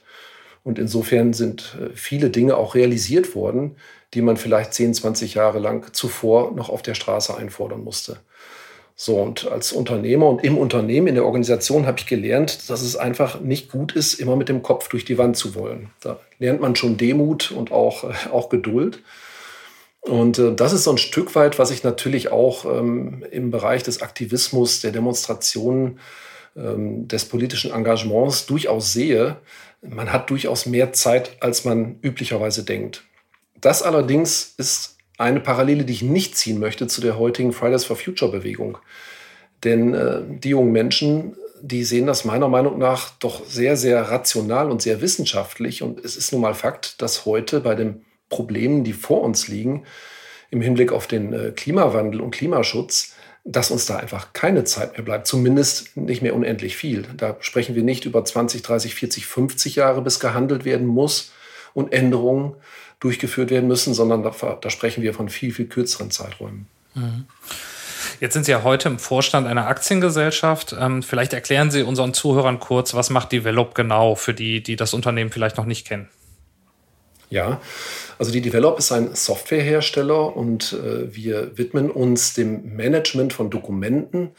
Und 0.63 0.79
insofern 0.79 1.33
sind 1.33 1.77
äh, 1.79 1.95
viele 1.95 2.29
Dinge 2.29 2.57
auch 2.57 2.75
realisiert 2.75 3.35
worden, 3.35 3.75
die 4.13 4.21
man 4.21 4.37
vielleicht 4.37 4.73
10, 4.73 4.93
20 4.93 5.33
Jahre 5.33 5.59
lang 5.59 5.93
zuvor 5.93 6.51
noch 6.51 6.69
auf 6.69 6.81
der 6.81 6.95
Straße 6.95 7.35
einfordern 7.35 7.83
musste. 7.83 8.17
So, 8.95 9.15
und 9.15 9.49
als 9.49 9.71
Unternehmer 9.71 10.27
und 10.27 10.43
im 10.43 10.57
Unternehmen, 10.57 11.07
in 11.07 11.15
der 11.15 11.25
Organisation 11.25 11.87
habe 11.87 11.97
ich 11.97 12.05
gelernt, 12.05 12.69
dass 12.69 12.81
es 12.83 12.95
einfach 12.95 13.39
nicht 13.39 13.71
gut 13.71 13.93
ist, 13.93 14.15
immer 14.15 14.35
mit 14.35 14.47
dem 14.47 14.61
Kopf 14.61 14.89
durch 14.89 15.05
die 15.05 15.17
Wand 15.17 15.37
zu 15.37 15.55
wollen. 15.55 15.89
Da 16.01 16.19
lernt 16.37 16.61
man 16.61 16.75
schon 16.75 16.97
Demut 16.97 17.51
und 17.51 17.71
auch, 17.71 18.03
äh, 18.03 18.13
auch 18.31 18.49
Geduld. 18.49 19.01
Und 20.01 20.37
äh, 20.37 20.53
das 20.53 20.73
ist 20.73 20.83
so 20.83 20.91
ein 20.91 20.99
Stück 20.99 21.33
weit, 21.35 21.57
was 21.57 21.71
ich 21.71 21.83
natürlich 21.83 22.31
auch 22.31 22.65
ähm, 22.65 23.25
im 23.31 23.49
Bereich 23.49 23.81
des 23.81 24.01
Aktivismus, 24.03 24.81
der 24.81 24.91
Demonstrationen 24.91 25.99
ähm, 26.55 27.07
des 27.07 27.25
politischen 27.25 27.71
Engagements 27.71 28.45
durchaus 28.45 28.93
sehe, 28.93 29.37
man 29.81 30.11
hat 30.11 30.29
durchaus 30.29 30.65
mehr 30.65 30.93
Zeit, 30.93 31.37
als 31.41 31.65
man 31.65 31.97
üblicherweise 32.01 32.63
denkt. 32.63 33.03
Das 33.59 33.83
allerdings 33.83 34.53
ist 34.57 34.97
eine 35.17 35.39
Parallele, 35.39 35.85
die 35.85 35.93
ich 35.93 36.01
nicht 36.01 36.35
ziehen 36.35 36.59
möchte 36.59 36.87
zu 36.87 37.01
der 37.01 37.17
heutigen 37.17 37.53
Fridays 37.53 37.85
for 37.85 37.95
Future 37.95 38.31
Bewegung. 38.31 38.77
Denn 39.63 39.93
äh, 39.93 40.21
die 40.27 40.49
jungen 40.49 40.71
Menschen, 40.71 41.35
die 41.61 41.83
sehen 41.83 42.07
das 42.07 42.25
meiner 42.25 42.47
Meinung 42.47 42.79
nach 42.79 43.11
doch 43.19 43.45
sehr, 43.45 43.77
sehr 43.77 44.09
rational 44.09 44.71
und 44.71 44.81
sehr 44.81 45.01
wissenschaftlich. 45.01 45.83
Und 45.83 46.03
es 46.03 46.15
ist 46.15 46.31
nun 46.31 46.41
mal 46.41 46.55
Fakt, 46.55 47.01
dass 47.01 47.25
heute 47.25 47.59
bei 47.59 47.75
den 47.75 48.03
Problemen, 48.29 48.83
die 48.83 48.93
vor 48.93 49.21
uns 49.21 49.47
liegen, 49.47 49.85
im 50.49 50.61
Hinblick 50.61 50.91
auf 50.91 51.05
den 51.05 51.33
äh, 51.33 51.51
Klimawandel 51.51 52.21
und 52.21 52.31
Klimaschutz, 52.31 53.13
dass 53.43 53.71
uns 53.71 53.85
da 53.85 53.97
einfach 53.97 54.33
keine 54.33 54.63
Zeit 54.63 54.93
mehr 54.93 55.03
bleibt, 55.03 55.27
zumindest 55.27 55.97
nicht 55.97 56.21
mehr 56.21 56.35
unendlich 56.35 56.77
viel. 56.77 57.05
Da 57.17 57.35
sprechen 57.39 57.75
wir 57.75 57.83
nicht 57.83 58.05
über 58.05 58.23
20, 58.23 58.61
30, 58.61 58.95
40, 58.95 59.25
50 59.25 59.75
Jahre, 59.75 60.01
bis 60.01 60.19
gehandelt 60.19 60.63
werden 60.63 60.85
muss 60.85 61.31
und 61.73 61.91
Änderungen 61.91 62.55
durchgeführt 62.99 63.49
werden 63.49 63.67
müssen, 63.67 63.93
sondern 63.93 64.21
da, 64.21 64.31
da 64.61 64.69
sprechen 64.69 65.01
wir 65.01 65.13
von 65.13 65.27
viel, 65.29 65.53
viel 65.53 65.65
kürzeren 65.65 66.11
Zeiträumen. 66.11 66.67
Mhm. 66.93 67.25
Jetzt 68.19 68.33
sind 68.33 68.45
Sie 68.45 68.51
ja 68.51 68.61
heute 68.61 68.89
im 68.89 68.99
Vorstand 68.99 69.47
einer 69.47 69.67
Aktiengesellschaft. 69.67 70.75
Ähm, 70.79 71.01
vielleicht 71.01 71.33
erklären 71.33 71.71
Sie 71.71 71.81
unseren 71.81 72.13
Zuhörern 72.13 72.59
kurz, 72.59 72.93
was 72.93 73.09
macht 73.09 73.31
Develop 73.31 73.73
genau 73.73 74.13
für 74.13 74.35
die, 74.35 74.61
die 74.61 74.75
das 74.75 74.93
Unternehmen 74.93 75.31
vielleicht 75.31 75.57
noch 75.57 75.65
nicht 75.65 75.87
kennen. 75.87 76.07
Ja, 77.31 77.61
also 78.19 78.29
die 78.31 78.41
Develop 78.41 78.77
ist 78.77 78.91
ein 78.91 79.15
Softwarehersteller 79.15 80.35
und 80.35 80.73
äh, 80.73 81.15
wir 81.15 81.57
widmen 81.57 81.89
uns 81.89 82.33
dem 82.33 82.75
Management 82.75 83.31
von 83.31 83.49
Dokumenten. 83.49 84.31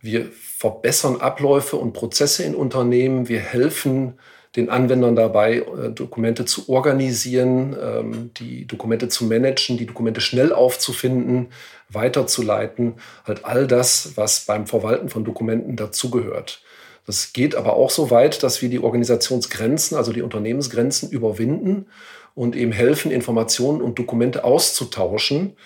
Wir 0.00 0.26
verbessern 0.32 1.20
Abläufe 1.20 1.76
und 1.76 1.92
Prozesse 1.92 2.42
in 2.42 2.56
Unternehmen. 2.56 3.28
Wir 3.28 3.38
helfen 3.38 4.14
den 4.56 4.70
Anwendern 4.70 5.14
dabei, 5.14 5.58
äh, 5.58 5.90
Dokumente 5.90 6.44
zu 6.44 6.68
organisieren, 6.68 7.76
ähm, 7.80 8.30
die 8.36 8.66
Dokumente 8.66 9.08
zu 9.08 9.24
managen, 9.24 9.78
die 9.78 9.86
Dokumente 9.86 10.20
schnell 10.20 10.52
aufzufinden, 10.52 11.46
weiterzuleiten. 11.90 12.94
Halt 13.24 13.44
all 13.44 13.68
das, 13.68 14.16
was 14.16 14.46
beim 14.46 14.66
Verwalten 14.66 15.08
von 15.08 15.24
Dokumenten 15.24 15.76
dazugehört. 15.76 16.61
Das 17.06 17.32
geht 17.32 17.54
aber 17.54 17.74
auch 17.74 17.90
so 17.90 18.10
weit, 18.10 18.42
dass 18.42 18.62
wir 18.62 18.68
die 18.68 18.78
Organisationsgrenzen, 18.78 19.96
also 19.96 20.12
die 20.12 20.22
Unternehmensgrenzen 20.22 21.10
überwinden 21.10 21.86
und 22.34 22.56
eben 22.56 22.72
helfen, 22.72 23.10
Informationen 23.10 23.82
und 23.82 23.98
Dokumente 23.98 24.44
auszutauschen 24.44 25.56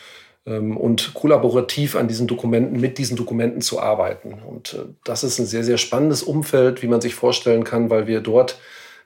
ähm, 0.46 0.76
und 0.76 1.12
kollaborativ 1.14 1.94
an 1.96 2.08
diesen 2.08 2.26
Dokumenten, 2.26 2.80
mit 2.80 2.98
diesen 2.98 3.16
Dokumenten 3.16 3.60
zu 3.60 3.80
arbeiten. 3.80 4.34
Und 4.46 4.74
äh, 4.74 4.86
das 5.04 5.24
ist 5.24 5.38
ein 5.38 5.46
sehr, 5.46 5.64
sehr 5.64 5.78
spannendes 5.78 6.22
Umfeld, 6.22 6.82
wie 6.82 6.88
man 6.88 7.00
sich 7.00 7.14
vorstellen 7.14 7.64
kann, 7.64 7.90
weil 7.90 8.06
wir 8.06 8.20
dort 8.20 8.58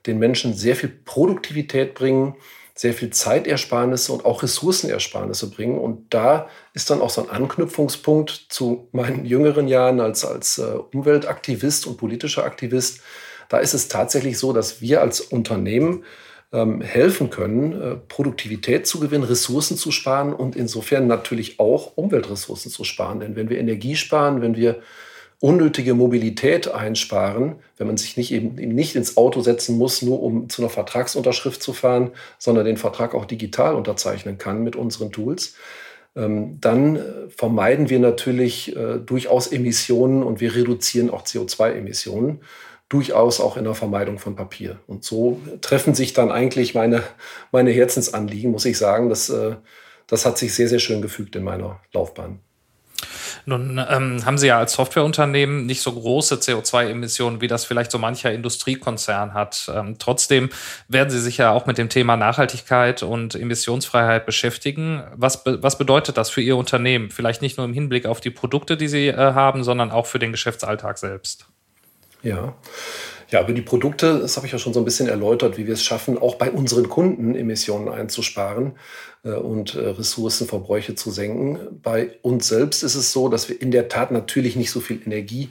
den 0.06 0.18
Menschen 0.18 0.54
sehr 0.54 0.76
viel 0.76 0.88
Produktivität 0.88 1.94
bringen, 1.94 2.36
sehr 2.80 2.94
viel 2.94 3.10
Zeitersparnisse 3.10 4.10
und 4.10 4.24
auch 4.24 4.42
Ressourcenersparnisse 4.42 5.50
bringen. 5.50 5.78
Und 5.78 6.14
da 6.14 6.48
ist 6.72 6.88
dann 6.88 7.02
auch 7.02 7.10
so 7.10 7.22
ein 7.22 7.28
Anknüpfungspunkt 7.28 8.46
zu 8.48 8.88
meinen 8.92 9.26
jüngeren 9.26 9.68
Jahren 9.68 10.00
als, 10.00 10.24
als 10.24 10.56
äh, 10.56 10.62
Umweltaktivist 10.62 11.86
und 11.86 11.98
politischer 11.98 12.42
Aktivist. 12.42 13.02
Da 13.50 13.58
ist 13.58 13.74
es 13.74 13.88
tatsächlich 13.88 14.38
so, 14.38 14.54
dass 14.54 14.80
wir 14.80 15.02
als 15.02 15.20
Unternehmen 15.20 16.04
ähm, 16.54 16.80
helfen 16.80 17.28
können, 17.28 17.82
äh, 17.82 17.96
Produktivität 17.96 18.86
zu 18.86 18.98
gewinnen, 18.98 19.24
Ressourcen 19.24 19.76
zu 19.76 19.90
sparen 19.92 20.32
und 20.32 20.56
insofern 20.56 21.06
natürlich 21.06 21.60
auch 21.60 21.98
Umweltressourcen 21.98 22.70
zu 22.70 22.84
sparen. 22.84 23.20
Denn 23.20 23.36
wenn 23.36 23.50
wir 23.50 23.58
Energie 23.58 23.94
sparen, 23.94 24.40
wenn 24.40 24.56
wir 24.56 24.80
unnötige 25.40 25.94
Mobilität 25.94 26.72
einsparen, 26.72 27.56
wenn 27.78 27.86
man 27.86 27.96
sich 27.96 28.16
nicht 28.16 28.30
eben, 28.30 28.54
nicht 28.54 28.94
ins 28.94 29.16
Auto 29.16 29.40
setzen 29.40 29.78
muss, 29.78 30.02
nur 30.02 30.22
um 30.22 30.50
zu 30.50 30.62
einer 30.62 30.70
Vertragsunterschrift 30.70 31.62
zu 31.62 31.72
fahren, 31.72 32.10
sondern 32.38 32.66
den 32.66 32.76
Vertrag 32.76 33.14
auch 33.14 33.24
digital 33.24 33.74
unterzeichnen 33.74 34.36
kann 34.36 34.62
mit 34.62 34.76
unseren 34.76 35.12
Tools, 35.12 35.54
ähm, 36.14 36.58
dann 36.60 36.96
äh, 36.96 37.00
vermeiden 37.34 37.88
wir 37.88 38.00
natürlich 38.00 38.76
äh, 38.76 38.98
durchaus 38.98 39.46
Emissionen 39.46 40.22
und 40.22 40.40
wir 40.40 40.54
reduzieren 40.54 41.08
auch 41.08 41.24
CO2-Emissionen 41.24 42.40
durchaus 42.90 43.40
auch 43.40 43.56
in 43.56 43.64
der 43.64 43.74
Vermeidung 43.74 44.18
von 44.18 44.34
Papier. 44.36 44.80
Und 44.88 45.04
so 45.04 45.40
treffen 45.60 45.94
sich 45.94 46.12
dann 46.12 46.30
eigentlich 46.32 46.74
meine, 46.74 47.04
meine 47.52 47.70
Herzensanliegen, 47.70 48.50
muss 48.50 48.64
ich 48.64 48.76
sagen. 48.76 49.08
Das, 49.08 49.30
äh, 49.30 49.54
das 50.06 50.26
hat 50.26 50.36
sich 50.36 50.52
sehr, 50.52 50.68
sehr 50.68 50.80
schön 50.80 51.00
gefügt 51.00 51.36
in 51.36 51.44
meiner 51.44 51.80
Laufbahn. 51.92 52.40
Nun 53.46 53.80
ähm, 53.88 54.24
haben 54.24 54.38
Sie 54.38 54.46
ja 54.46 54.58
als 54.58 54.74
Softwareunternehmen 54.74 55.66
nicht 55.66 55.82
so 55.82 55.92
große 55.92 56.36
CO2-Emissionen, 56.36 57.40
wie 57.40 57.48
das 57.48 57.64
vielleicht 57.64 57.90
so 57.90 57.98
mancher 57.98 58.32
Industriekonzern 58.32 59.34
hat. 59.34 59.70
Ähm, 59.74 59.96
trotzdem 59.98 60.50
werden 60.88 61.10
Sie 61.10 61.20
sich 61.20 61.38
ja 61.38 61.52
auch 61.52 61.66
mit 61.66 61.78
dem 61.78 61.88
Thema 61.88 62.16
Nachhaltigkeit 62.16 63.02
und 63.02 63.34
Emissionsfreiheit 63.34 64.26
beschäftigen. 64.26 65.02
Was, 65.14 65.44
be 65.44 65.62
was 65.62 65.78
bedeutet 65.78 66.16
das 66.16 66.30
für 66.30 66.40
Ihr 66.40 66.56
Unternehmen? 66.56 67.10
Vielleicht 67.10 67.42
nicht 67.42 67.56
nur 67.56 67.66
im 67.66 67.72
Hinblick 67.72 68.06
auf 68.06 68.20
die 68.20 68.30
Produkte, 68.30 68.76
die 68.76 68.88
Sie 68.88 69.08
äh, 69.08 69.16
haben, 69.16 69.64
sondern 69.64 69.90
auch 69.90 70.06
für 70.06 70.18
den 70.18 70.32
Geschäftsalltag 70.32 70.98
selbst. 70.98 71.46
Ja. 72.22 72.54
Ja, 73.30 73.42
über 73.42 73.52
die 73.52 73.62
Produkte, 73.62 74.18
das 74.18 74.36
habe 74.36 74.46
ich 74.46 74.52
ja 74.52 74.58
schon 74.58 74.74
so 74.74 74.80
ein 74.80 74.84
bisschen 74.84 75.06
erläutert, 75.06 75.56
wie 75.56 75.66
wir 75.66 75.74
es 75.74 75.84
schaffen, 75.84 76.18
auch 76.18 76.34
bei 76.34 76.50
unseren 76.50 76.88
Kunden 76.88 77.36
Emissionen 77.36 77.88
einzusparen 77.88 78.72
und 79.28 79.74
äh, 79.74 79.80
Ressourcenverbräuche 79.80 80.94
zu 80.94 81.10
senken. 81.10 81.58
Bei 81.82 82.12
uns 82.22 82.48
selbst 82.48 82.82
ist 82.82 82.94
es 82.94 83.12
so, 83.12 83.28
dass 83.28 83.48
wir 83.48 83.60
in 83.60 83.70
der 83.70 83.88
Tat 83.88 84.10
natürlich 84.10 84.56
nicht 84.56 84.70
so 84.70 84.80
viel 84.80 85.00
Energie 85.04 85.50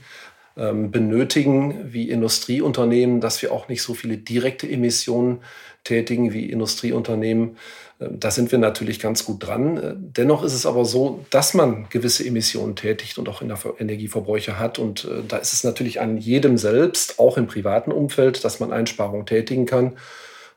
ähm, 0.58 0.92
benötigen 0.92 1.94
wie 1.94 2.10
Industrieunternehmen, 2.10 3.22
dass 3.22 3.42
wir 3.42 3.52
auch 3.52 3.70
nicht 3.70 3.82
so 3.82 3.94
viele 3.94 4.18
direkte 4.18 4.68
Emissionen 4.68 5.40
tätigen 5.84 6.34
wie 6.34 6.50
Industrieunternehmen. 6.50 7.58
Ähm, 8.00 8.20
da 8.20 8.32
sind 8.32 8.52
wir 8.52 8.60
natürlich 8.60 9.00
ganz 9.00 9.24
gut 9.24 9.46
dran. 9.46 9.78
Äh, 9.78 9.94
dennoch 9.96 10.44
ist 10.44 10.54
es 10.54 10.66
aber 10.66 10.86
so, 10.86 11.26
dass 11.30 11.54
man 11.54 11.88
gewisse 11.90 12.26
Emissionen 12.26 12.76
tätigt 12.76 13.18
und 13.18 13.30
auch 13.30 13.42
in 13.42 13.50
der 13.50 13.60
Energieverbräuche 13.78 14.60
hat. 14.60 14.80
Und 14.80 15.06
äh, 15.06 15.22
da 15.28 15.38
ist 15.38 15.54
es 15.54 15.64
natürlich 15.64 16.02
an 16.02 16.18
jedem 16.18 16.58
selbst, 16.58 17.20
auch 17.20 17.38
im 17.38 17.48
privaten 17.48 17.92
Umfeld, 17.92 18.44
dass 18.44 18.60
man 18.60 18.74
Einsparungen 18.74 19.26
tätigen 19.26 19.66
kann. 19.66 19.94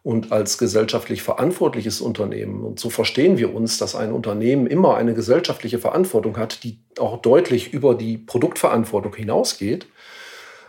Und 0.02 0.32
als 0.32 0.58
gesellschaftlich 0.58 1.22
verantwortliches 1.22 2.00
Unternehmen, 2.00 2.64
und 2.64 2.80
so 2.80 2.90
verstehen 2.90 3.38
wir 3.38 3.54
uns, 3.54 3.78
dass 3.78 3.94
ein 3.94 4.12
Unternehmen 4.12 4.66
immer 4.66 4.96
eine 4.96 5.14
gesellschaftliche 5.14 5.78
Verantwortung 5.78 6.36
hat, 6.38 6.64
die 6.64 6.80
auch 6.98 7.22
deutlich 7.22 7.72
über 7.72 7.94
die 7.94 8.18
Produktverantwortung 8.18 9.14
hinausgeht, 9.14 9.86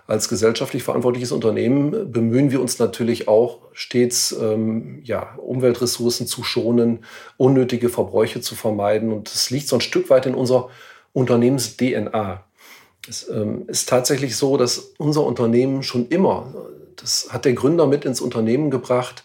als 0.05 0.27
gesellschaftlich 0.27 0.83
verantwortliches 0.83 1.31
Unternehmen 1.31 2.11
bemühen 2.11 2.51
wir 2.51 2.59
uns 2.59 2.77
natürlich 2.77 3.29
auch 3.29 3.59
stets, 3.71 4.33
ähm, 4.33 4.99
ja, 5.03 5.35
Umweltressourcen 5.37 6.27
zu 6.27 6.43
schonen, 6.43 7.05
unnötige 7.37 7.87
Verbräuche 7.87 8.41
zu 8.41 8.55
vermeiden. 8.55 9.13
Und 9.13 9.33
das 9.33 9.49
liegt 9.49 9.69
so 9.69 9.77
ein 9.77 9.81
Stück 9.81 10.09
weit 10.09 10.25
in 10.25 10.35
unserer 10.35 10.69
Unternehmens-DNA. 11.13 12.43
Es 13.07 13.29
ähm, 13.29 13.63
ist 13.67 13.87
tatsächlich 13.87 14.35
so, 14.35 14.57
dass 14.57 14.93
unser 14.97 15.23
Unternehmen 15.23 15.83
schon 15.83 16.09
immer, 16.09 16.53
das 16.97 17.29
hat 17.31 17.45
der 17.45 17.53
Gründer 17.53 17.88
mit 17.88 18.05
ins 18.05 18.21
Unternehmen 18.21 18.71
gebracht, 18.71 19.23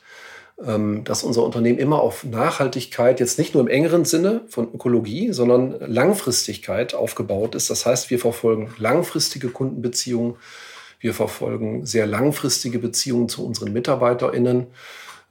ähm, 0.64 1.04
dass 1.04 1.22
unser 1.22 1.44
Unternehmen 1.44 1.78
immer 1.78 2.00
auf 2.00 2.24
Nachhaltigkeit, 2.24 3.20
jetzt 3.20 3.38
nicht 3.38 3.54
nur 3.54 3.62
im 3.62 3.68
engeren 3.68 4.04
Sinne 4.04 4.42
von 4.48 4.72
Ökologie, 4.74 5.32
sondern 5.32 5.78
Langfristigkeit 5.80 6.94
aufgebaut 6.94 7.54
ist. 7.54 7.70
Das 7.70 7.86
heißt, 7.86 8.10
wir 8.10 8.18
verfolgen 8.18 8.74
langfristige 8.78 9.50
Kundenbeziehungen, 9.50 10.36
wir 10.98 11.14
verfolgen 11.14 11.86
sehr 11.86 12.06
langfristige 12.06 12.80
Beziehungen 12.80 13.28
zu 13.28 13.46
unseren 13.46 13.72
MitarbeiterInnen. 13.72 14.66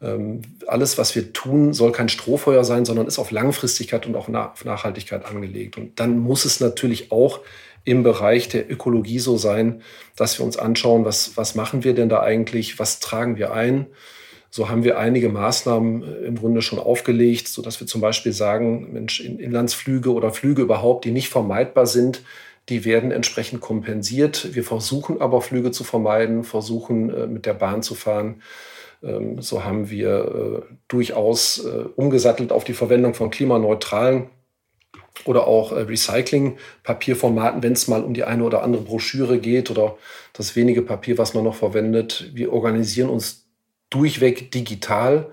Ähm, 0.02 0.44
alles, 0.66 0.98
was 0.98 1.14
wir 1.14 1.34
tun, 1.34 1.74
soll 1.74 1.92
kein 1.92 2.08
Strohfeuer 2.08 2.64
sein, 2.64 2.86
sondern 2.86 3.08
ist 3.08 3.20
auf 3.20 3.32
Langfristigkeit 3.32 4.06
und 4.06 4.16
auch 4.16 4.30
auf 4.30 4.64
Nachhaltigkeit 4.64 5.26
angelegt. 5.26 5.78
Und 5.78 6.00
dann 6.00 6.20
muss 6.20 6.46
es 6.46 6.62
natürlich 6.62 7.12
auch 7.12 7.42
im 7.88 8.04
Bereich 8.04 8.50
der 8.50 8.70
Ökologie 8.70 9.20
so 9.20 9.38
sein, 9.38 9.82
dass 10.18 10.38
wir 10.38 10.46
uns 10.46 10.58
anschauen, 10.58 11.06
was, 11.06 11.38
was 11.38 11.56
machen 11.56 11.86
wir 11.86 11.96
denn 11.96 12.10
da 12.10 12.22
eigentlich, 12.22 12.80
was 12.80 13.00
tragen 13.00 13.38
wir 13.38 13.54
ein. 13.54 13.88
So 14.50 14.68
haben 14.68 14.84
wir 14.84 15.00
einige 15.00 15.30
Maßnahmen 15.30 16.04
äh, 16.04 16.26
im 16.26 16.36
Grunde 16.36 16.62
schon 16.62 16.80
aufgelegt, 16.80 17.48
sodass 17.48 17.80
wir 17.80 17.88
zum 17.88 18.02
Beispiel 18.02 18.34
sagen, 18.34 18.92
Mensch, 18.92 19.22
Inlandsflüge 19.22 20.12
oder 20.12 20.32
Flüge 20.32 20.64
überhaupt, 20.64 21.06
die 21.06 21.12
nicht 21.12 21.30
vermeidbar 21.30 21.86
sind, 21.86 22.24
die 22.68 22.84
werden 22.84 23.12
entsprechend 23.12 23.62
kompensiert. 23.62 24.54
Wir 24.54 24.66
versuchen 24.66 25.22
aber 25.22 25.40
Flüge 25.40 25.72
zu 25.72 25.86
vermeiden, 25.86 26.44
versuchen 26.44 27.10
äh, 27.10 27.26
mit 27.26 27.46
der 27.46 27.54
Bahn 27.54 27.84
zu 27.84 27.96
fahren. 27.96 28.42
Ähm, 29.02 29.42
so 29.42 29.64
haben 29.64 29.90
wir 29.90 30.66
äh, 30.68 30.74
durchaus 30.90 31.66
umgesattelt 31.96 32.52
auf 32.52 32.66
die 32.66 32.74
Verwendung 32.74 33.14
von 33.14 33.30
klimaneutralen 33.30 34.30
oder 35.26 35.48
auch 35.48 35.72
Recycling-Papierformaten, 35.72 37.64
wenn 37.64 37.74
es 37.74 37.88
mal 37.88 38.04
um 38.04 38.14
die 38.14 38.24
eine 38.24 38.44
oder 38.44 38.64
andere 38.64 38.84
Broschüre 38.84 39.40
geht 39.40 39.72
oder 39.72 39.98
das 40.34 40.56
wenige 40.56 40.82
Papier, 40.82 41.18
was 41.18 41.34
man 41.34 41.44
noch 41.44 41.56
verwendet. 41.56 42.32
Wir 42.34 42.54
organisieren 42.54 43.10
uns 43.10 43.48
durchweg 43.90 44.52
digital 44.52 45.32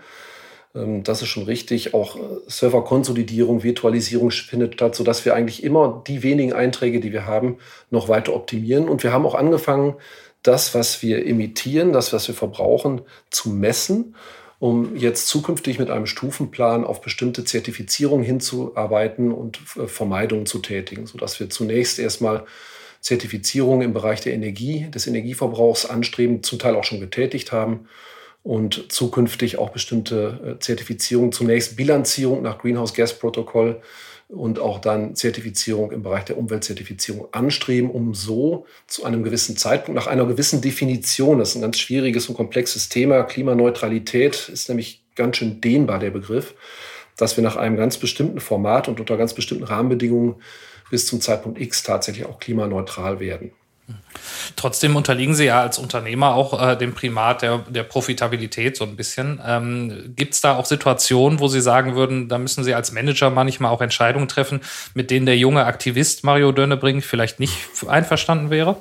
Ähm, 0.74 1.02
das 1.04 1.22
ist 1.22 1.28
schon 1.28 1.44
richtig. 1.44 1.94
Auch 1.94 2.16
äh, 2.16 2.20
Serverkonsolidierung, 2.46 3.62
Virtualisierung 3.62 4.30
findet 4.30 4.74
statt, 4.74 4.94
sodass 4.94 5.24
wir 5.24 5.34
eigentlich 5.34 5.62
immer 5.62 6.02
die 6.06 6.22
wenigen 6.22 6.52
Einträge, 6.52 7.00
die 7.00 7.12
wir 7.12 7.26
haben, 7.26 7.58
noch 7.90 8.08
weiter 8.08 8.34
optimieren. 8.34 8.88
Und 8.88 9.02
wir 9.02 9.12
haben 9.12 9.26
auch 9.26 9.34
angefangen, 9.34 9.94
das, 10.42 10.74
was 10.74 11.02
wir 11.02 11.26
emittieren, 11.26 11.92
das, 11.92 12.12
was 12.12 12.28
wir 12.28 12.34
verbrauchen, 12.34 13.00
zu 13.30 13.48
messen, 13.50 14.14
um 14.64 14.96
jetzt 14.96 15.28
zukünftig 15.28 15.78
mit 15.78 15.90
einem 15.90 16.06
Stufenplan 16.06 16.84
auf 16.84 17.02
bestimmte 17.02 17.44
Zertifizierungen 17.44 18.24
hinzuarbeiten 18.24 19.30
und 19.30 19.60
äh, 19.76 19.86
Vermeidungen 19.86 20.46
zu 20.46 20.58
tätigen, 20.60 21.06
sodass 21.06 21.38
wir 21.38 21.50
zunächst 21.50 21.98
erstmal 21.98 22.46
Zertifizierungen 23.02 23.82
im 23.82 23.92
Bereich 23.92 24.22
der 24.22 24.32
Energie, 24.32 24.86
des 24.90 25.06
Energieverbrauchs 25.06 25.84
anstreben, 25.84 26.42
zum 26.42 26.58
Teil 26.58 26.76
auch 26.76 26.84
schon 26.84 27.00
getätigt 27.00 27.52
haben 27.52 27.88
und 28.44 28.92
zukünftig 28.92 29.58
auch 29.58 29.70
bestimmte 29.70 30.56
äh, 30.56 30.58
Zertifizierungen, 30.60 31.32
zunächst 31.32 31.76
Bilanzierung 31.76 32.42
nach 32.42 32.58
Greenhouse 32.58 32.94
Gas 32.94 33.18
Protokoll 33.18 33.80
und 34.28 34.58
auch 34.58 34.80
dann 34.80 35.16
Zertifizierung 35.16 35.90
im 35.92 36.02
Bereich 36.02 36.26
der 36.26 36.36
Umweltzertifizierung 36.36 37.26
anstreben, 37.32 37.90
um 37.90 38.14
so 38.14 38.66
zu 38.86 39.04
einem 39.04 39.22
gewissen 39.22 39.56
Zeitpunkt, 39.56 39.98
nach 39.98 40.06
einer 40.06 40.26
gewissen 40.26 40.60
Definition, 40.60 41.38
das 41.38 41.50
ist 41.50 41.56
ein 41.56 41.62
ganz 41.62 41.78
schwieriges 41.78 42.28
und 42.28 42.36
komplexes 42.36 42.90
Thema, 42.90 43.22
Klimaneutralität 43.22 44.50
ist 44.50 44.68
nämlich 44.68 45.02
ganz 45.16 45.38
schön 45.38 45.62
dehnbar 45.62 45.98
der 45.98 46.10
Begriff, 46.10 46.54
dass 47.16 47.36
wir 47.36 47.44
nach 47.44 47.56
einem 47.56 47.76
ganz 47.76 47.96
bestimmten 47.96 48.40
Format 48.40 48.88
und 48.88 49.00
unter 49.00 49.16
ganz 49.16 49.32
bestimmten 49.32 49.64
Rahmenbedingungen 49.64 50.36
bis 50.90 51.06
zum 51.06 51.22
Zeitpunkt 51.22 51.58
X 51.60 51.82
tatsächlich 51.82 52.26
auch 52.26 52.38
klimaneutral 52.38 53.20
werden. 53.20 53.52
Trotzdem 54.56 54.96
unterliegen 54.96 55.34
Sie 55.34 55.44
ja 55.44 55.60
als 55.60 55.78
Unternehmer 55.78 56.34
auch 56.34 56.60
äh, 56.60 56.76
dem 56.76 56.94
Primat 56.94 57.42
der, 57.42 57.58
der 57.68 57.82
Profitabilität 57.82 58.76
so 58.76 58.84
ein 58.84 58.96
bisschen. 58.96 59.40
Ähm, 59.46 60.14
Gibt 60.16 60.34
es 60.34 60.40
da 60.40 60.56
auch 60.56 60.64
Situationen, 60.64 61.40
wo 61.40 61.48
Sie 61.48 61.60
sagen 61.60 61.94
würden, 61.94 62.28
da 62.28 62.38
müssen 62.38 62.64
Sie 62.64 62.74
als 62.74 62.92
Manager 62.92 63.30
manchmal 63.30 63.70
auch 63.70 63.80
Entscheidungen 63.80 64.28
treffen, 64.28 64.60
mit 64.94 65.10
denen 65.10 65.26
der 65.26 65.36
junge 65.36 65.64
Aktivist 65.66 66.24
Mario 66.24 66.52
Dönnebring 66.52 67.02
vielleicht 67.02 67.40
nicht 67.40 67.56
einverstanden 67.86 68.50
wäre? 68.50 68.76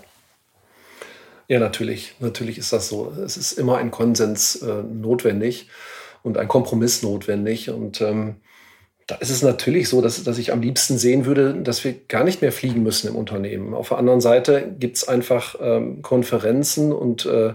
Ja, 1.47 1.59
natürlich. 1.59 2.15
Natürlich 2.19 2.57
ist 2.57 2.71
das 2.71 2.87
so. 2.87 3.11
Es 3.23 3.37
ist 3.37 3.53
immer 3.53 3.77
ein 3.77 3.91
Konsens 3.91 4.55
äh, 4.55 4.83
notwendig 4.83 5.67
und 6.23 6.37
ein 6.37 6.47
Kompromiss 6.47 7.03
notwendig. 7.03 7.69
Und 7.69 7.99
ähm, 8.01 8.37
da 9.07 9.15
ist 9.15 9.29
es 9.29 9.41
natürlich 9.41 9.89
so, 9.89 10.01
dass, 10.01 10.23
dass 10.23 10.37
ich 10.37 10.53
am 10.53 10.61
liebsten 10.61 10.97
sehen 10.97 11.25
würde, 11.25 11.53
dass 11.53 11.83
wir 11.83 11.93
gar 12.07 12.23
nicht 12.23 12.41
mehr 12.41 12.51
fliegen 12.51 12.83
müssen 12.83 13.07
im 13.07 13.15
Unternehmen. 13.15 13.73
Auf 13.73 13.89
der 13.89 13.97
anderen 13.97 14.21
Seite 14.21 14.73
gibt 14.79 14.97
es 14.97 15.07
einfach 15.07 15.55
ähm, 15.61 16.01
Konferenzen 16.01 16.93
und, 16.93 17.25
äh, 17.25 17.53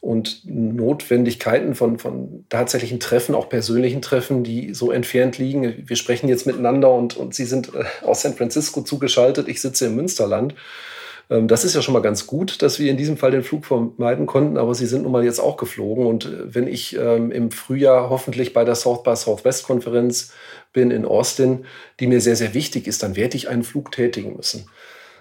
und 0.00 0.42
Notwendigkeiten 0.44 1.76
von, 1.76 1.98
von 1.98 2.44
tatsächlichen 2.48 2.98
Treffen, 2.98 3.36
auch 3.36 3.48
persönlichen 3.48 4.02
Treffen, 4.02 4.42
die 4.42 4.74
so 4.74 4.90
entfernt 4.90 5.38
liegen. 5.38 5.84
Wir 5.86 5.96
sprechen 5.96 6.28
jetzt 6.28 6.46
miteinander 6.46 6.92
und, 6.92 7.16
und 7.16 7.32
Sie 7.34 7.44
sind 7.44 7.72
äh, 7.74 7.84
aus 8.04 8.22
San 8.22 8.34
Francisco 8.34 8.82
zugeschaltet. 8.82 9.46
Ich 9.46 9.60
sitze 9.60 9.86
im 9.86 9.94
Münsterland. 9.94 10.54
Ähm, 11.30 11.48
das 11.48 11.64
ist 11.64 11.74
ja 11.74 11.82
schon 11.82 11.94
mal 11.94 12.02
ganz 12.02 12.26
gut, 12.26 12.62
dass 12.62 12.78
wir 12.78 12.90
in 12.90 12.96
diesem 12.96 13.16
Fall 13.16 13.30
den 13.30 13.42
Flug 13.42 13.64
vermeiden 13.64 14.26
konnten, 14.26 14.58
aber 14.58 14.74
sie 14.74 14.86
sind 14.86 15.02
nun 15.02 15.12
mal 15.12 15.24
jetzt 15.24 15.40
auch 15.40 15.56
geflogen. 15.56 16.06
Und 16.06 16.26
äh, 16.26 16.54
wenn 16.54 16.66
ich 16.66 16.96
ähm, 16.96 17.30
im 17.30 17.50
Frühjahr 17.50 18.10
hoffentlich 18.10 18.52
bei 18.52 18.64
der 18.64 18.74
South 18.74 19.02
by 19.02 19.16
Southwest 19.16 19.64
Konferenz 19.64 20.32
bin 20.72 20.90
in 20.90 21.04
Austin, 21.04 21.64
die 22.00 22.06
mir 22.06 22.20
sehr, 22.20 22.36
sehr 22.36 22.54
wichtig 22.54 22.86
ist, 22.86 23.02
dann 23.02 23.16
werde 23.16 23.36
ich 23.36 23.48
einen 23.48 23.64
Flug 23.64 23.92
tätigen 23.92 24.36
müssen. 24.36 24.66